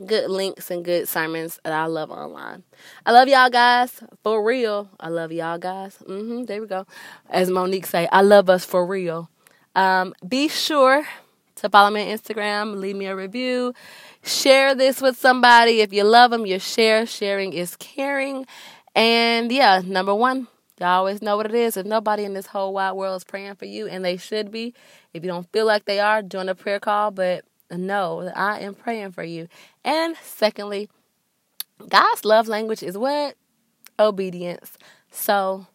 good 0.08 0.30
links 0.30 0.72
and 0.72 0.86
good 0.86 1.08
sermons 1.10 1.60
that 1.66 1.74
I 1.74 1.86
love 1.86 2.12
online. 2.12 2.64
I 3.06 3.12
love 3.12 3.28
y'all 3.28 3.50
guys 3.50 4.02
for 4.24 4.42
real. 4.42 4.88
I 5.00 5.10
love 5.10 5.34
y'all 5.34 5.58
guys. 5.58 5.98
Mhm. 6.08 6.48
There 6.48 6.62
we 6.62 6.68
go. 6.68 6.86
As 7.30 7.50
Monique 7.50 7.86
say, 7.86 8.08
I 8.12 8.22
love 8.22 8.50
us 8.50 8.64
for 8.64 8.86
real. 8.86 9.30
Um, 9.76 10.14
be 10.28 10.48
sure 10.48 11.06
to 11.56 11.70
follow 11.70 11.90
me 11.92 12.10
on 12.10 12.18
Instagram, 12.18 12.80
leave 12.80 12.96
me 12.96 13.06
a 13.08 13.16
review, 13.16 13.74
share 14.24 14.74
this 14.74 15.02
with 15.02 15.18
somebody. 15.18 15.82
If 15.82 15.94
you 15.94 16.04
love 16.04 16.32
them, 16.32 16.46
you 16.46 16.58
share. 16.60 17.06
Sharing 17.06 17.54
is 17.54 17.76
caring. 17.76 18.46
And 18.96 19.52
yeah, 19.52 19.82
number 19.86 20.16
one, 20.16 20.48
y'all 20.80 20.88
always 21.00 21.22
know 21.22 21.38
what 21.38 21.46
it 21.46 21.54
is. 21.56 21.78
If 21.78 21.86
nobody 21.86 22.24
in 22.24 22.34
this 22.34 22.48
whole 22.48 22.74
wide 22.74 22.94
world 22.94 23.18
is 23.18 23.24
praying 23.24 23.56
for 23.56 23.66
you, 23.66 23.88
and 23.88 24.04
they 24.04 24.18
should 24.18 24.52
be, 24.52 24.74
if 25.14 25.24
you 25.24 25.30
don't 25.30 25.52
feel 25.52 25.66
like 25.66 25.86
they 25.86 26.00
are, 26.00 26.22
join 26.22 26.50
a 26.50 26.56
prayer 26.56 26.80
call. 26.80 27.12
But 27.12 27.46
that 27.70 28.34
I 28.36 28.60
am 28.60 28.74
praying 28.74 29.12
for 29.12 29.24
you. 29.24 29.48
And 29.84 30.16
secondly, 30.22 30.90
God's 31.88 32.26
love 32.26 32.48
language 32.48 32.84
is 32.84 32.98
what? 32.98 33.36
Obedience. 33.98 34.78
So 35.12 35.68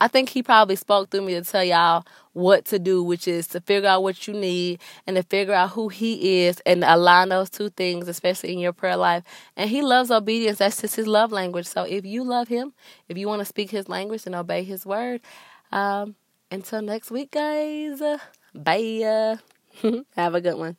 I 0.00 0.08
think 0.08 0.30
he 0.30 0.42
probably 0.42 0.76
spoke 0.76 1.10
through 1.10 1.22
me 1.22 1.34
to 1.34 1.42
tell 1.42 1.62
y'all 1.62 2.04
what 2.32 2.64
to 2.66 2.78
do, 2.78 3.04
which 3.04 3.28
is 3.28 3.46
to 3.48 3.60
figure 3.60 3.88
out 3.88 4.02
what 4.02 4.26
you 4.26 4.34
need 4.34 4.80
and 5.06 5.16
to 5.16 5.22
figure 5.22 5.54
out 5.54 5.70
who 5.70 5.88
he 5.88 6.42
is 6.42 6.60
and 6.66 6.82
align 6.82 7.28
those 7.28 7.50
two 7.50 7.70
things, 7.70 8.08
especially 8.08 8.52
in 8.52 8.58
your 8.58 8.72
prayer 8.72 8.96
life. 8.96 9.22
And 9.56 9.70
he 9.70 9.82
loves 9.82 10.10
obedience. 10.10 10.58
That's 10.58 10.80
just 10.80 10.96
his 10.96 11.06
love 11.06 11.30
language. 11.30 11.66
So 11.66 11.84
if 11.84 12.04
you 12.04 12.24
love 12.24 12.48
him, 12.48 12.72
if 13.08 13.16
you 13.16 13.28
want 13.28 13.40
to 13.40 13.44
speak 13.44 13.70
his 13.70 13.88
language 13.88 14.26
and 14.26 14.34
obey 14.34 14.64
his 14.64 14.84
word, 14.84 15.20
um, 15.70 16.16
until 16.50 16.82
next 16.82 17.10
week, 17.10 17.30
guys, 17.30 18.02
bye. 18.54 19.38
Have 20.16 20.34
a 20.34 20.40
good 20.40 20.56
one. 20.56 20.76